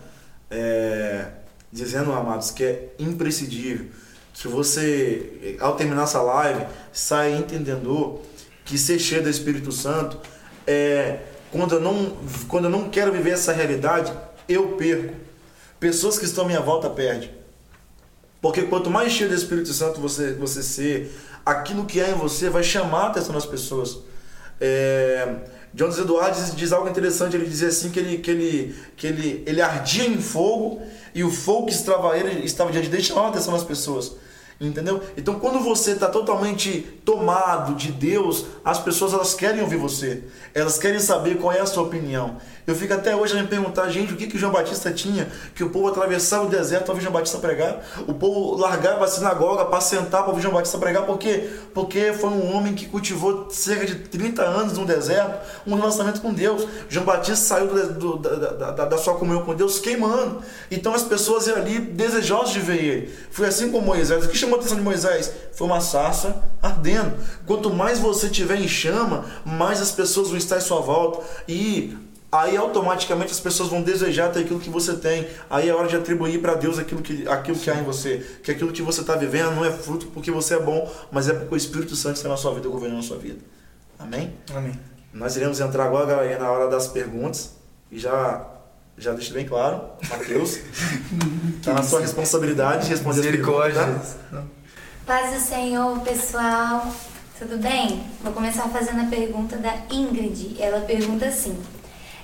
[0.50, 1.26] é,
[1.70, 3.88] dizendo, amados, que é imprescindível.
[4.32, 8.22] Se você, ao terminar essa live, sai entendendo
[8.64, 10.18] que ser cheio do Espírito Santo
[10.66, 11.18] é
[11.52, 12.16] quando eu não,
[12.48, 14.10] quando eu não quero viver essa realidade,
[14.48, 15.14] eu perco.
[15.78, 17.37] Pessoas que estão à minha volta perdem.
[18.40, 21.12] Porque quanto mais cheio do Espírito Santo você, você ser,
[21.44, 23.98] aquilo que há em você vai chamar a atenção das pessoas.
[24.60, 25.36] É,
[25.74, 29.42] John Eduardo diz, diz, algo interessante, ele dizia assim que ele, que ele, que ele,
[29.46, 30.82] ele ardia em fogo
[31.14, 34.12] e o fogo que estava ele estava diante dele chamava a atenção das pessoas.
[34.60, 35.00] Entendeu?
[35.16, 40.24] Então, quando você está totalmente tomado de Deus, as pessoas elas querem ouvir você.
[40.52, 42.38] Elas querem saber qual é a sua opinião.
[42.66, 45.28] Eu fico até hoje a me perguntar, gente, o que, que João Batista tinha?
[45.54, 47.82] Que o povo atravessava o deserto para ouvir João Batista pregar.
[48.06, 51.06] O povo largava a sinagoga para sentar para ouvir João Batista pregar.
[51.06, 51.48] Por quê?
[51.72, 56.32] Porque foi um homem que cultivou cerca de 30 anos no deserto um relacionamento com
[56.32, 56.66] Deus.
[56.88, 60.42] João Batista saiu do, do, da, da, da, sua comunhão com Deus queimando.
[60.70, 63.14] Então as pessoas iam ali desejosas de ver ele.
[63.30, 64.24] Foi assim com Moisés.
[64.24, 65.32] O que chamou a atenção de Moisés?
[65.52, 67.14] Foi uma sarça ardendo.
[67.46, 71.22] Quanto mais você tiver em chama, mais as pessoas vão estar em sua volta.
[71.46, 71.96] E
[72.32, 75.28] aí automaticamente as pessoas vão desejar ter aquilo que você tem.
[75.48, 78.24] Aí é hora de atribuir para Deus aquilo que, aquilo que há em você.
[78.42, 81.34] Que aquilo que você está vivendo não é fruto porque você é bom, mas é
[81.34, 83.40] porque o Espírito Santo está na sua vida, governando a sua vida.
[83.98, 84.34] Amém?
[84.54, 84.78] Amém.
[85.12, 87.56] Nós iremos entrar agora, galera, na hora das perguntas.
[87.90, 88.46] E já,
[88.98, 90.58] já deixo bem claro, Mateus,
[91.56, 94.16] está na sua responsabilidade de responder as perguntas.
[94.30, 94.42] Tá?
[95.06, 96.92] Paz do Senhor, pessoal.
[97.38, 98.04] Tudo bem?
[98.22, 100.60] Vou começar fazendo a pergunta da Ingrid.
[100.60, 101.56] Ela pergunta assim: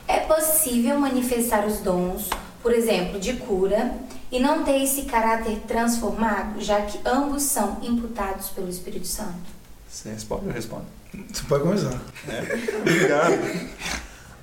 [0.09, 2.29] É possível manifestar os dons,
[2.62, 3.95] por exemplo, de cura,
[4.31, 9.55] e não ter esse caráter transformado, já que ambos são imputados pelo Espírito Santo?
[9.89, 10.87] Você responde ou eu respondo?
[11.33, 12.03] Você pode começar.
[12.29, 12.79] É.
[12.81, 13.39] Obrigado.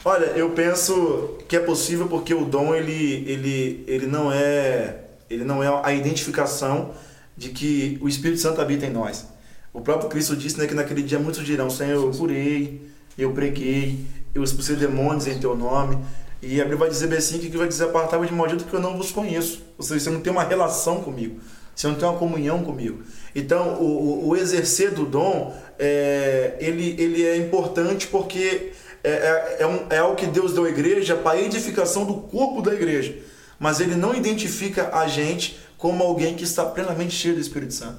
[0.04, 4.98] Olha, eu penso que é possível porque o dom ele, ele, ele não é
[5.30, 6.92] ele não é a identificação
[7.38, 9.28] de que o Espírito Santo habita em nós.
[9.72, 12.82] O próprio Cristo disse né, que naquele dia muitos dirão: Senhor, eu curei,
[13.18, 15.98] eu preguei, eu expulsei demônios em teu nome.
[16.42, 18.80] E a Bíblia vai dizer bem assim que vai dizer apartar de maldito que eu
[18.80, 19.64] não vos conheço.
[19.78, 21.40] Ou seja, você não tem uma relação comigo,
[21.76, 23.04] você não tem uma comunhão comigo.
[23.36, 28.72] Então, o, o exercer do dom, é, ele, ele é importante porque
[29.04, 32.16] é, é, é, um, é algo que Deus deu à igreja para a edificação do
[32.16, 33.18] corpo da igreja.
[33.60, 37.98] Mas ele não identifica a gente como alguém que está plenamente cheio do Espírito Santo.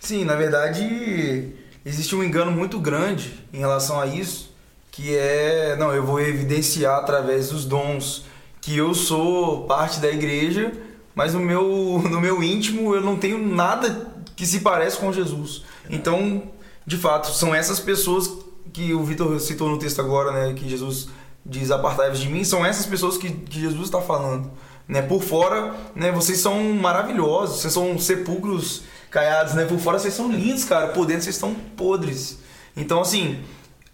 [0.00, 1.52] Sim, na verdade,
[1.84, 4.54] existe um engano muito grande em relação a isso,
[4.90, 8.24] que é, não, eu vou evidenciar através dos dons
[8.60, 10.72] que eu sou parte da igreja,
[11.14, 15.62] mas no meu, no meu íntimo eu não tenho nada que se parece com Jesus.
[15.88, 16.42] Então,
[16.86, 18.30] de fato, são essas pessoas
[18.72, 21.08] que o Vitor citou no texto agora, né, que Jesus
[21.44, 24.50] diz apartai-vos de mim, são essas pessoas que, que Jesus está falando.
[24.88, 25.02] Né?
[25.02, 29.64] Por fora, né, vocês são maravilhosos, vocês são sepulcros caiados, né?
[29.64, 30.88] Por fora vocês são lindos, cara.
[30.88, 32.38] Por dentro vocês estão podres.
[32.76, 33.40] Então, assim,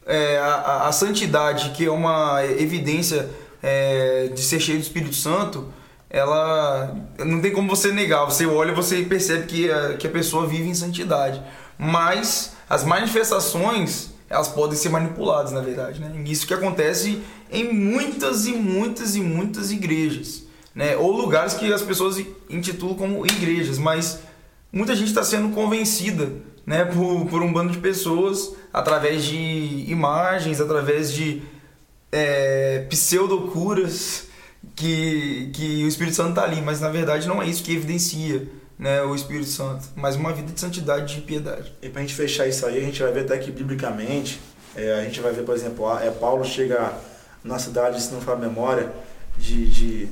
[0.07, 3.31] é, a, a, santidade, que é uma evidência
[3.62, 5.73] é, de ser cheio do Espírito Santo,
[6.11, 8.25] ela não tem como você negar.
[8.25, 11.41] Você olha você percebe que a, que a pessoa vive em santidade.
[11.79, 16.01] Mas as manifestações, elas podem ser manipuladas, na verdade.
[16.01, 16.11] Né?
[16.24, 17.20] Isso que acontece
[17.51, 20.45] em muitas e muitas e muitas igrejas.
[20.74, 20.97] Né?
[20.97, 22.16] Ou lugares que as pessoas
[22.49, 24.20] intitulam como igrejas, mas
[24.72, 26.33] muita gente está sendo convencida
[26.64, 31.43] né, por, por um bando de pessoas através de imagens, através de
[32.11, 34.28] é, pseudocuras
[34.74, 38.49] que, que o Espírito Santo está ali, mas na verdade não é isso que evidencia
[38.83, 41.72] né, o Espírito Santo, mas uma vida de santidade e de piedade.
[41.80, 44.41] E para a gente fechar isso aí, a gente vai ver até que biblicamente,
[44.74, 46.93] é, a gente vai ver, por exemplo, é, Paulo chega
[47.45, 48.93] na cidade, se não for a memória,
[49.39, 50.09] de, de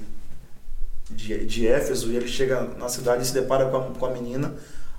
[1.11, 4.11] de, de Éfeso e ele chega na cidade e se depara com a, com a
[4.11, 4.55] menina,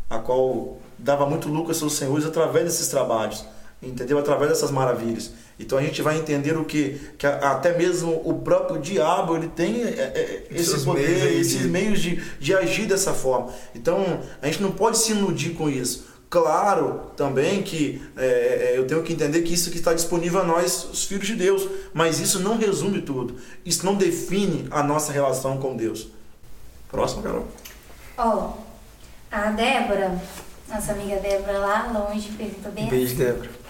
[0.09, 3.45] a qual dava muito lucro aos seus senhores através desses trabalhos,
[3.81, 4.19] entendeu?
[4.19, 5.31] Através dessas maravilhas.
[5.59, 9.83] Então a gente vai entender o que, que até mesmo o próprio diabo ele tem
[9.83, 11.67] é, é, esse poder, meios esses de...
[11.67, 13.53] meios de, de agir dessa forma.
[13.75, 16.09] Então a gente não pode se iludir com isso.
[16.29, 20.43] Claro também que é, é, eu tenho que entender que isso que está disponível a
[20.45, 23.35] nós, os filhos de Deus, mas isso não resume tudo.
[23.65, 26.07] Isso não define a nossa relação com Deus.
[26.89, 27.47] Próximo, Carol.
[28.17, 28.53] Ó, oh,
[29.29, 30.21] a Débora,
[30.69, 33.23] nossa amiga Débora lá longe, pergunta bem Beijo, assim.
[33.23, 33.60] Débora.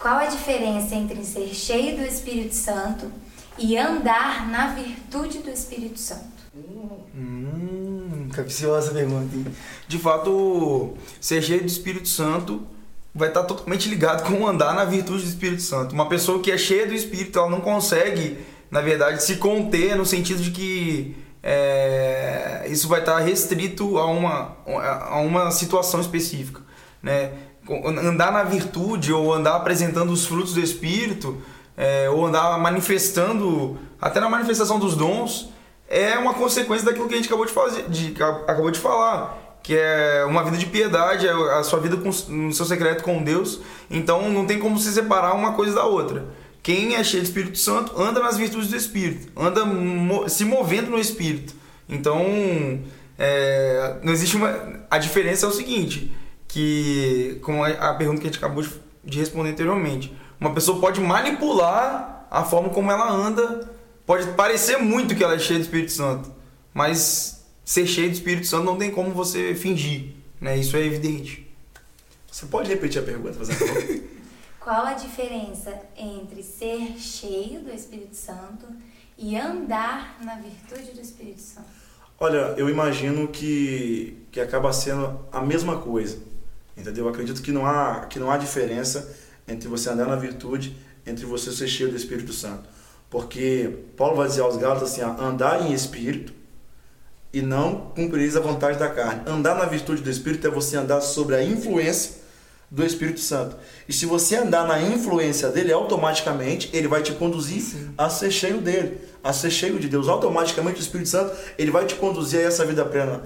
[0.00, 3.12] Qual a diferença entre ser cheio do Espírito Santo
[3.58, 6.40] e andar na virtude do Espírito Santo?
[7.14, 9.28] Hum, capciosa pergunta.
[9.86, 12.66] De fato, ser cheio do Espírito Santo
[13.14, 15.92] vai estar totalmente ligado com andar na virtude do Espírito Santo.
[15.92, 18.38] Uma pessoa que é cheia do Espírito, ela não consegue,
[18.70, 24.56] na verdade, se conter no sentido de que é, isso vai estar restrito a uma,
[24.66, 26.62] a uma situação específica.
[27.02, 27.32] Né?
[27.84, 31.40] Andar na virtude ou andar apresentando os frutos do Espírito
[31.76, 35.50] é, ou andar manifestando, até na manifestação dos dons,
[35.88, 39.76] é uma consequência daquilo que a gente acabou de, fazer, de, acabou de falar, que
[39.76, 43.60] é uma vida de piedade, é a sua vida com, no seu secreto com Deus.
[43.90, 46.26] Então não tem como se separar uma coisa da outra.
[46.62, 49.62] Quem é cheio do Espírito Santo anda nas virtudes do Espírito, anda
[50.28, 51.54] se movendo no Espírito.
[51.88, 52.24] Então,
[53.18, 54.54] é, não existe uma.
[54.90, 56.12] A diferença é o seguinte:
[56.52, 58.64] que, com a pergunta que a gente acabou
[59.04, 63.70] de responder anteriormente, uma pessoa pode manipular a forma como ela anda,
[64.06, 66.32] pode parecer muito que ela é cheia do Espírito Santo,
[66.74, 70.56] mas ser cheio do Espírito Santo não tem como você fingir, né?
[70.56, 71.48] Isso é evidente.
[72.30, 74.10] Você pode repetir a pergunta, por exemplo?
[74.60, 78.66] Qual a diferença entre ser cheio do Espírito Santo
[79.16, 81.68] e andar na virtude do Espírito Santo?
[82.18, 86.18] Olha, eu imagino que, que acaba sendo a mesma coisa,
[86.80, 87.04] entendeu?
[87.04, 89.08] Eu acredito que não há, que não há diferença
[89.46, 90.76] entre você andar na virtude,
[91.06, 92.68] entre você ser cheio do Espírito Santo.
[93.08, 96.32] Porque Paulo vai dizer aos Gálatas assim: andar em espírito
[97.32, 99.22] e não cumprireis a vontade da carne.
[99.26, 102.19] Andar na virtude do Espírito é você andar sobre a influência
[102.70, 103.56] do Espírito Santo.
[103.88, 107.90] E se você andar na influência dele, automaticamente ele vai te conduzir Sim.
[107.98, 110.08] a ser cheio dele, a ser cheio de Deus.
[110.08, 113.22] Automaticamente o Espírito Santo ele vai te conduzir a essa vida plena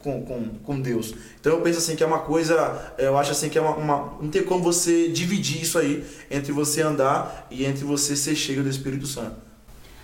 [0.00, 1.14] com, com, com Deus.
[1.40, 4.18] Então eu penso assim que é uma coisa, eu acho assim que é uma, uma,
[4.20, 8.62] não tem como você dividir isso aí entre você andar e entre você ser cheio
[8.62, 9.36] do Espírito Santo.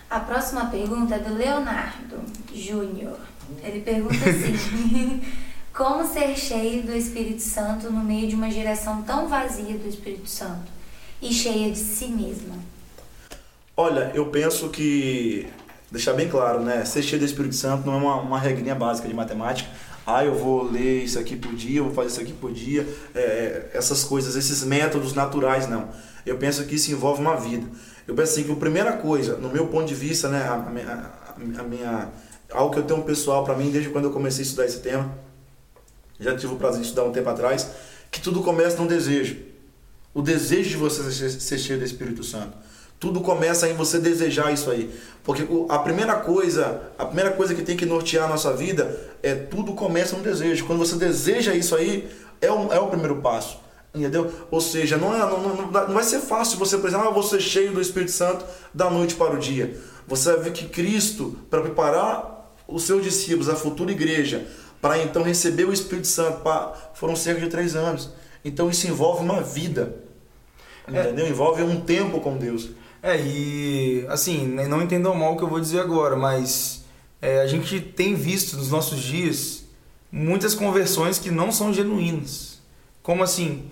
[0.08, 2.16] A próxima pergunta é do Leonardo
[2.52, 3.16] Júnior.
[3.62, 5.22] Ele pergunta assim:
[5.72, 10.28] Como ser cheio do Espírito Santo no meio de uma geração tão vazia do Espírito
[10.28, 10.70] Santo
[11.22, 12.56] e cheia de si mesma?
[13.76, 15.46] Olha, eu penso que
[15.90, 16.84] deixar bem claro, né?
[16.84, 19.70] Ser cheio do Espírito Santo não é uma, uma regrinha básica de matemática.
[20.06, 22.86] Ah, eu vou ler isso aqui por dia, eu vou fazer isso aqui por dia.
[23.14, 25.88] É, é, essas coisas, esses métodos naturais, não.
[26.26, 27.66] Eu penso que isso envolve uma vida.
[28.08, 30.42] Eu penso assim que a primeira coisa, no meu ponto de vista, né?
[30.42, 32.08] A, a, a minha,
[32.52, 35.10] algo que eu tenho pessoal para mim desde quando eu comecei a estudar esse tema,
[36.20, 37.70] já tive o prazer de estudar um tempo atrás,
[38.10, 39.36] que tudo começa num desejo.
[40.12, 42.56] O desejo de você ser cheio do Espírito Santo.
[42.98, 44.92] Tudo começa em você desejar isso aí.
[45.24, 49.34] Porque a primeira coisa, a primeira coisa que tem que nortear a nossa vida é
[49.34, 50.66] tudo começa no desejo.
[50.66, 52.10] Quando você deseja isso aí,
[52.40, 53.58] é é o primeiro passo.
[53.94, 54.30] Entendeu?
[54.50, 57.72] Ou seja, não, é, não, não, não vai ser fácil você, exemplo, ah, ser cheio
[57.72, 59.76] do Espírito Santo da noite para o dia.
[60.06, 64.46] Você vai ver que Cristo, para preparar os seus discípulos, a futura igreja,
[64.80, 68.10] para então receber o Espírito Santo, pra, foram cerca de três anos.
[68.44, 69.96] Então isso envolve uma vida.
[70.86, 71.00] É.
[71.00, 71.28] Entendeu?
[71.28, 72.70] Envolve um tempo com Deus.
[73.02, 76.84] É, e assim, né, não entendam mal o que eu vou dizer agora, mas
[77.20, 79.64] é, a gente tem visto nos nossos dias
[80.12, 82.60] muitas conversões que não são genuínas.
[83.02, 83.64] Como assim?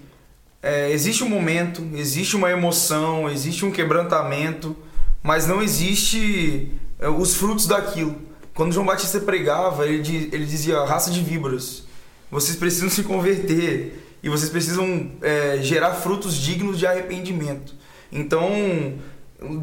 [0.63, 4.77] É, existe um momento, existe uma emoção, existe um quebrantamento,
[5.23, 8.28] mas não existe é, os frutos daquilo.
[8.59, 11.85] Quando João Batista pregava, ele, ele dizia: raça de víboras,
[12.29, 17.73] vocês precisam se converter e vocês precisam é, gerar frutos dignos de arrependimento.
[18.11, 18.99] Então,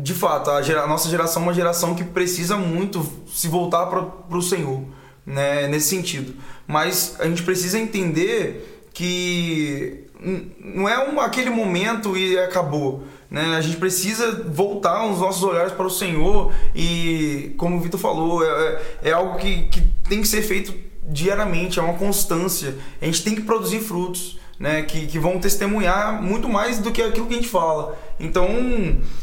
[0.02, 3.88] de fato, a, gera, a, nossa geração é uma geração que precisa muito se voltar
[3.88, 4.86] para o Senhor,
[5.26, 6.34] né, nesse sentido.
[6.66, 10.05] Mas a gente precisa entender que
[10.59, 13.03] não é um, aquele momento e acabou.
[13.30, 13.55] Né?
[13.55, 18.43] A gente precisa voltar os nossos olhares para o Senhor e, como o Vitor falou,
[18.45, 22.76] é, é algo que, que tem que ser feito diariamente, é uma constância.
[23.01, 27.01] A gente tem que produzir frutos né, que, que vão testemunhar muito mais do que
[27.01, 27.97] aquilo que a gente fala.
[28.20, 28.47] Então,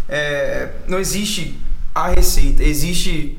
[0.08, 1.58] é, não existe
[1.94, 3.38] a receita, existe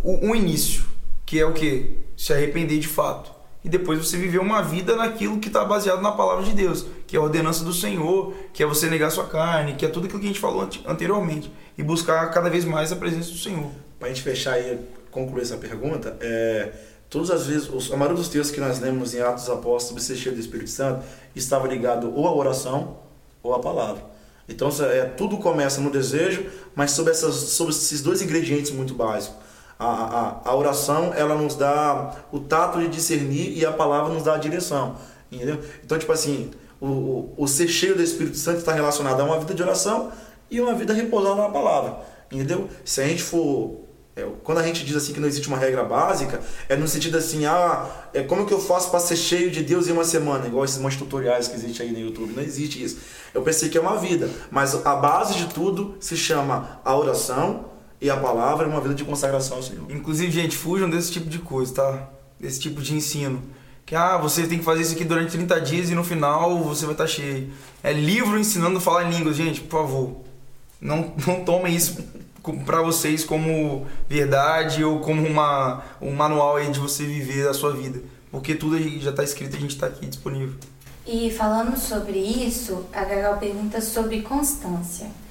[0.00, 0.84] o, o início,
[1.24, 1.98] que é o que?
[2.16, 3.33] Se arrepender de fato.
[3.64, 7.16] E depois você viver uma vida naquilo que está baseado na palavra de Deus, que
[7.16, 10.20] é a ordenança do Senhor, que é você negar sua carne, que é tudo aquilo
[10.20, 11.50] que a gente falou anteriormente.
[11.76, 13.70] E buscar cada vez mais a presença do Senhor.
[13.98, 14.78] Para a gente fechar e
[15.10, 16.72] concluir essa pergunta, é,
[17.14, 20.02] Todas as vezes, a maioria dos textos que nós lemos em Atos dos Apóstolos sobre
[20.02, 22.96] ser cheio do Espírito Santo estava ligado ou à oração
[23.40, 24.02] ou à palavra.
[24.48, 26.44] Então, é, tudo começa no desejo,
[26.74, 29.36] mas sobre, essas, sobre esses dois ingredientes muito básicos.
[29.78, 34.22] A, a, a oração, ela nos dá o tato de discernir e a palavra nos
[34.22, 34.96] dá a direção.
[35.30, 35.60] Entendeu?
[35.84, 36.50] Então, tipo assim,
[36.80, 40.12] o, o, o ser cheio do Espírito Santo está relacionado a uma vida de oração
[40.50, 41.98] e uma vida repousada na palavra.
[42.30, 42.68] Entendeu?
[42.84, 43.84] Se a gente for
[44.16, 47.18] é, quando a gente diz assim que não existe uma regra básica, é no sentido
[47.18, 50.46] assim, ah, é, como que eu faço para ser cheio de Deus em uma semana?
[50.46, 52.32] Igual esses montes tutoriais que existem aí no YouTube.
[52.32, 52.98] Não existe isso.
[53.32, 57.73] Eu pensei que é uma vida, mas a base de tudo se chama a oração
[58.04, 59.90] e a palavra e uma vida de consagração ao Senhor.
[59.90, 62.08] Inclusive, gente, fujam desse tipo de coisa, tá?
[62.38, 63.42] Desse tipo de ensino.
[63.86, 66.84] Que, ah, você tem que fazer isso aqui durante 30 dias e no final você
[66.84, 67.50] vai estar tá cheio.
[67.82, 70.16] É livro ensinando a falar em línguas, gente, por favor.
[70.78, 71.96] Não, não tomem isso
[72.66, 77.72] para vocês como verdade ou como uma, um manual aí de você viver a sua
[77.72, 78.02] vida.
[78.30, 80.56] Porque tudo já está escrito e a gente está aqui disponível.
[81.06, 85.23] E falando sobre isso, a Gagal pergunta sobre constância.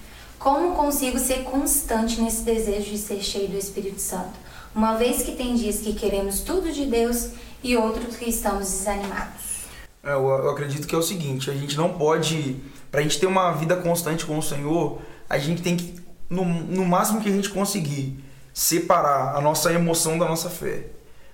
[0.43, 4.33] Como consigo ser constante nesse desejo de ser cheio do Espírito Santo?
[4.75, 7.29] Uma vez que tem dias que queremos tudo de Deus
[7.63, 9.63] e outros que estamos desanimados.
[10.03, 12.57] É, eu, eu acredito que é o seguinte: a gente não pode,
[12.91, 15.95] para a gente ter uma vida constante com o Senhor, a gente tem que
[16.29, 18.21] no, no máximo que a gente conseguir,
[18.53, 20.87] separar a nossa emoção da nossa fé.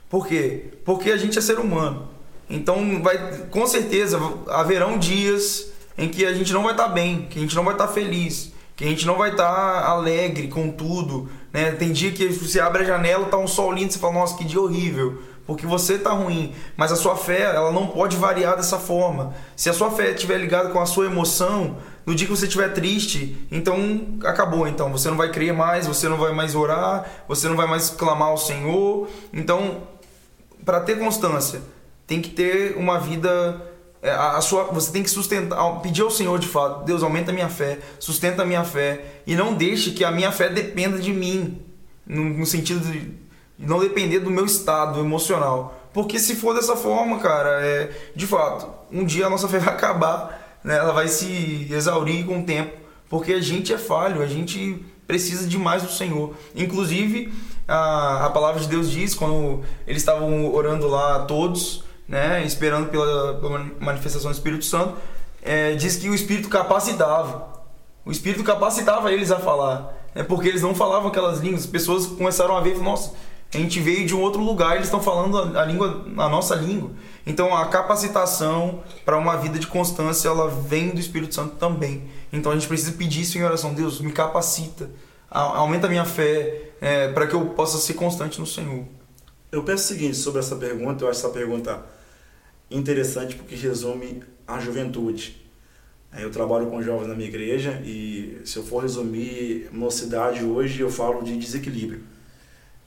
[0.08, 0.66] Por quê?
[0.86, 2.10] Porque a gente é ser humano.
[2.48, 7.40] Então, vai, com certeza, haverão dias em que a gente não vai estar bem, que
[7.40, 11.30] a gente não vai estar feliz, que a gente não vai estar alegre com tudo.
[11.52, 11.74] Né?
[11.74, 14.46] Tem dia que você abre a janela, tá um sol lindo, você fala, nossa, que
[14.46, 18.78] dia horrível porque você está ruim, mas a sua fé ela não pode variar dessa
[18.78, 19.34] forma.
[19.56, 22.72] Se a sua fé estiver ligada com a sua emoção, no dia que você estiver
[22.72, 24.68] triste, então acabou.
[24.68, 27.90] Então você não vai crer mais, você não vai mais orar, você não vai mais
[27.90, 29.08] clamar ao Senhor.
[29.34, 29.88] Então,
[30.64, 31.64] para ter constância,
[32.06, 33.60] tem que ter uma vida
[34.02, 37.34] é, a sua, você tem que sustentar, pedir ao Senhor de fato, Deus aumenta a
[37.34, 41.12] minha fé, sustenta a minha fé e não deixe que a minha fé dependa de
[41.12, 41.60] mim,
[42.06, 43.12] no, no sentido de
[43.58, 45.76] não depender do meu estado emocional.
[45.92, 49.74] Porque se for dessa forma, cara, é, de fato, um dia a nossa fé vai
[49.74, 50.78] acabar, né?
[50.78, 52.78] ela vai se exaurir com o tempo,
[53.10, 56.36] porque a gente é falho, a gente precisa demais do Senhor.
[56.56, 57.34] Inclusive,
[57.68, 63.36] a, a palavra de Deus diz, quando eles estavam orando lá todos, né, esperando pela,
[63.36, 64.96] pela manifestação do Espírito Santo,
[65.44, 67.48] é, diz que o Espírito capacitava.
[68.04, 69.96] O Espírito capacitava eles a falar.
[70.16, 71.62] É porque eles não falavam aquelas línguas.
[71.62, 73.14] As pessoas começaram a ver, nossa,
[73.54, 76.90] a gente veio de um outro lugar, eles estão falando a, língua, a nossa língua.
[77.28, 82.10] Então a capacitação para uma vida de constância, ela vem do Espírito Santo também.
[82.34, 83.72] Então a gente precisa pedir isso em oração.
[83.72, 84.90] Deus, me capacita,
[85.30, 88.84] aumenta a minha fé, é, para que eu possa ser constante no Senhor.
[89.52, 91.84] Eu penso o seguinte sobre essa pergunta, eu acho essa pergunta
[92.70, 95.40] interessante porque resume a juventude.
[96.18, 100.90] Eu trabalho com jovens na minha igreja e se eu for resumir mocidade hoje, eu
[100.90, 102.02] falo de desequilíbrio.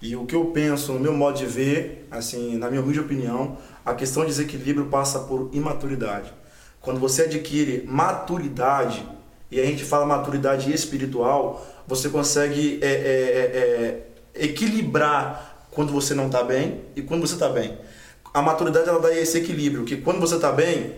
[0.01, 3.57] E o que eu penso, no meu modo de ver, assim, na minha humilde opinião,
[3.85, 6.33] a questão de desequilíbrio passa por imaturidade.
[6.81, 9.07] Quando você adquire maturidade,
[9.49, 16.15] e a gente fala maturidade espiritual, você consegue é, é, é, é equilibrar quando você
[16.15, 17.79] não está bem e quando você está bem.
[18.33, 20.95] A maturidade ela dá esse equilíbrio, que quando você está bem,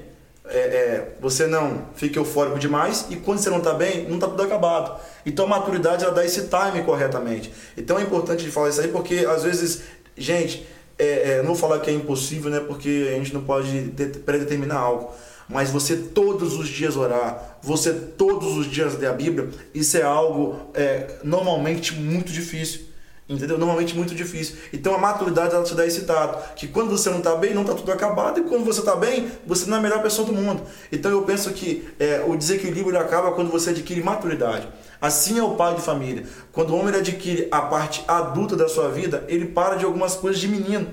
[0.47, 4.29] é, é, você não fica eufórico demais e quando você não está bem, não está
[4.29, 5.01] tudo acabado.
[5.25, 7.53] Então a maturidade ela dá esse time corretamente.
[7.77, 9.83] Então é importante de falar isso aí porque às vezes,
[10.17, 10.67] gente,
[10.99, 12.61] é, é, não vou falar que é impossível, né?
[12.61, 13.93] Porque a gente não pode
[14.25, 15.13] predeterminar algo.
[15.49, 20.03] Mas você todos os dias orar, você todos os dias ler a Bíblia, isso é
[20.03, 22.94] algo é, normalmente muito difícil.
[23.27, 23.57] Entendeu?
[23.57, 24.57] Normalmente muito difícil.
[24.71, 26.55] Então a maturidade ela te dá esse dado.
[26.55, 28.41] Que quando você não está bem, não está tudo acabado.
[28.41, 30.63] E quando você está bem, você não é a melhor pessoa do mundo.
[30.93, 34.69] Então eu penso que é, o desequilíbrio acaba quando você adquire maturidade.
[35.01, 36.25] Assim é o pai de família.
[36.53, 40.39] Quando o homem adquire a parte adulta da sua vida, ele para de algumas coisas
[40.39, 40.87] de menino.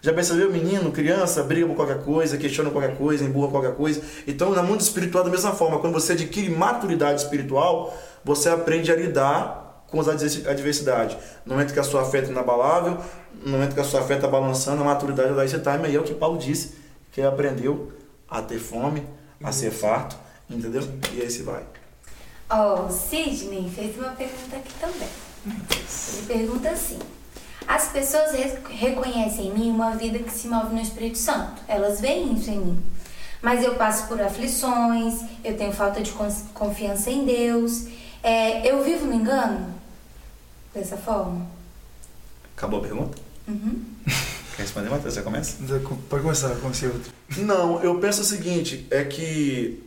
[0.00, 0.50] Já percebeu?
[0.50, 4.02] Menino, criança, briga por qualquer coisa, questiona qualquer coisa, emburra qualquer coisa.
[4.26, 8.96] Então, no mundo espiritual, da mesma forma, quando você adquire maturidade espiritual, você aprende a
[8.96, 9.61] lidar
[9.92, 11.18] com as adversidades.
[11.44, 12.96] No momento que a sua fé está inabalável,
[13.44, 16.00] no momento que a sua fé está balançando, a maturidade dá esse time aí é
[16.00, 16.74] o que Paulo disse,
[17.12, 17.92] que ele aprendeu
[18.28, 19.06] a ter fome,
[19.44, 20.16] a ser farto,
[20.48, 20.82] entendeu?
[21.12, 21.62] E aí se vai.
[22.48, 25.08] Ó, oh, Sidney fez uma pergunta aqui também.
[25.44, 26.98] Ele pergunta assim:
[27.68, 28.30] As pessoas
[28.70, 31.60] reconhecem em mim uma vida que se move no Espírito Santo.
[31.68, 32.82] Elas veem isso em mim.
[33.42, 36.12] Mas eu passo por aflições, eu tenho falta de
[36.54, 37.88] confiança em Deus.
[38.22, 39.81] É, eu vivo no engano?
[40.74, 41.46] Dessa forma?
[42.56, 43.18] Acabou a pergunta?
[43.46, 43.84] Uhum.
[44.56, 45.14] Quer responder, Matheus?
[45.14, 45.56] Você começa?
[46.08, 47.12] Pode começar, comecei outro.
[47.38, 49.82] Não, eu penso o seguinte, é que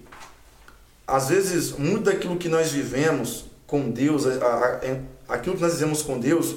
[1.07, 4.79] às vezes muito daquilo que nós vivemos com Deus, a,
[5.29, 6.55] a, aquilo que nós vivemos com Deus,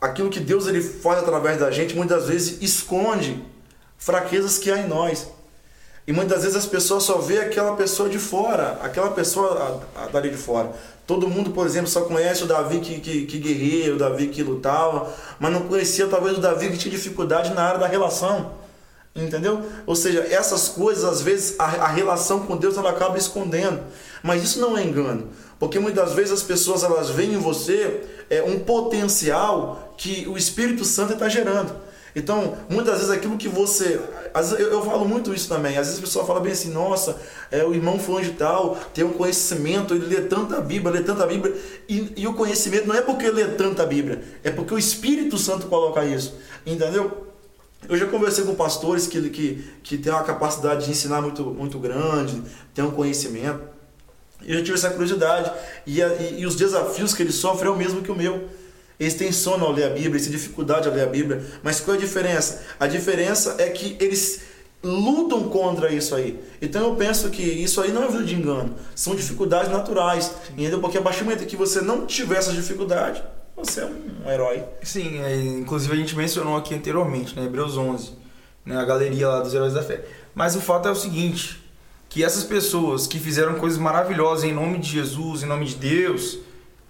[0.00, 3.44] aquilo que Deus ele faz através da gente, muitas vezes esconde
[3.96, 5.28] fraquezas que há em nós.
[6.08, 9.78] E muitas vezes as pessoas só vê aquela pessoa de fora, aquela pessoa
[10.10, 10.72] dali de fora.
[11.06, 14.42] Todo mundo, por exemplo, só conhece o Davi que, que, que guerreia, o Davi que
[14.42, 18.52] lutava, mas não conhecia talvez o Davi que tinha dificuldade na área da relação.
[19.14, 19.60] Entendeu?
[19.84, 23.78] Ou seja, essas coisas, às vezes, a, a relação com Deus ela acaba escondendo.
[24.22, 25.28] Mas isso não é engano.
[25.58, 28.00] Porque muitas vezes as pessoas elas veem em você
[28.30, 31.70] é, um potencial que o Espírito Santo está gerando.
[32.14, 34.00] Então, muitas vezes aquilo que você.
[34.34, 35.76] Vezes, eu, eu, falo muito isso também.
[35.76, 37.16] Às vezes a pessoa fala bem assim: nossa,
[37.50, 41.26] é, o irmão fulano de tal tem um conhecimento, ele lê tanta Bíblia, lê tanta
[41.26, 41.54] Bíblia.
[41.88, 45.66] E, e o conhecimento não é porque lê tanta Bíblia, é porque o Espírito Santo
[45.66, 46.34] coloca isso.
[46.66, 47.28] Entendeu?
[47.88, 51.78] Eu já conversei com pastores que, que, que têm uma capacidade de ensinar muito, muito
[51.78, 52.42] grande,
[52.74, 53.60] têm um conhecimento.
[54.42, 55.50] E eu tive essa curiosidade.
[55.86, 58.48] E, e, e, os desafios que eles sofrem é o mesmo que o meu.
[58.98, 61.44] Eles têm sono ao ler a Bíblia, eles têm dificuldade a ler a Bíblia.
[61.62, 62.64] Mas qual é a diferença?
[62.80, 64.42] A diferença é que eles
[64.82, 66.38] lutam contra isso aí.
[66.60, 68.74] Então eu penso que isso aí não é vida de engano.
[68.94, 70.32] São dificuldades naturais.
[70.50, 70.80] Entendeu?
[70.80, 73.22] Porque a partir do momento que você não tiver essa dificuldade,
[73.56, 74.64] você é um herói.
[74.82, 77.44] Sim, é, inclusive a gente mencionou aqui anteriormente, né?
[77.44, 78.12] Hebreus 11,
[78.64, 78.76] né?
[78.76, 80.04] a galeria lá dos heróis da fé.
[80.34, 81.60] Mas o fato é o seguinte,
[82.08, 86.38] que essas pessoas que fizeram coisas maravilhosas em nome de Jesus, em nome de Deus,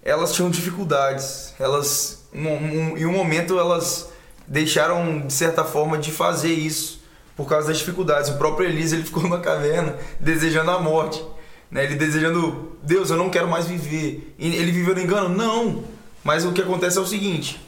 [0.03, 1.53] elas tinham dificuldades.
[1.59, 4.09] Elas, um, um, em um momento, elas
[4.47, 7.01] deixaram de certa forma de fazer isso
[7.35, 8.29] por causa das dificuldades.
[8.29, 11.23] O próprio Elise ele ficou na caverna desejando a morte,
[11.69, 11.83] né?
[11.83, 14.35] Ele desejando Deus, eu não quero mais viver.
[14.37, 15.29] E ele viveu no engano?
[15.29, 15.83] Não.
[16.23, 17.61] Mas o que acontece é o seguinte.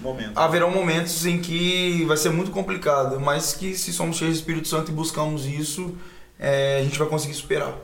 [0.00, 0.38] Momento.
[0.38, 4.66] Haverão momentos em que vai ser muito complicado, mas que se somos cheios do Espírito
[4.66, 5.94] Santo e buscamos isso,
[6.38, 7.74] é, a gente vai conseguir superar.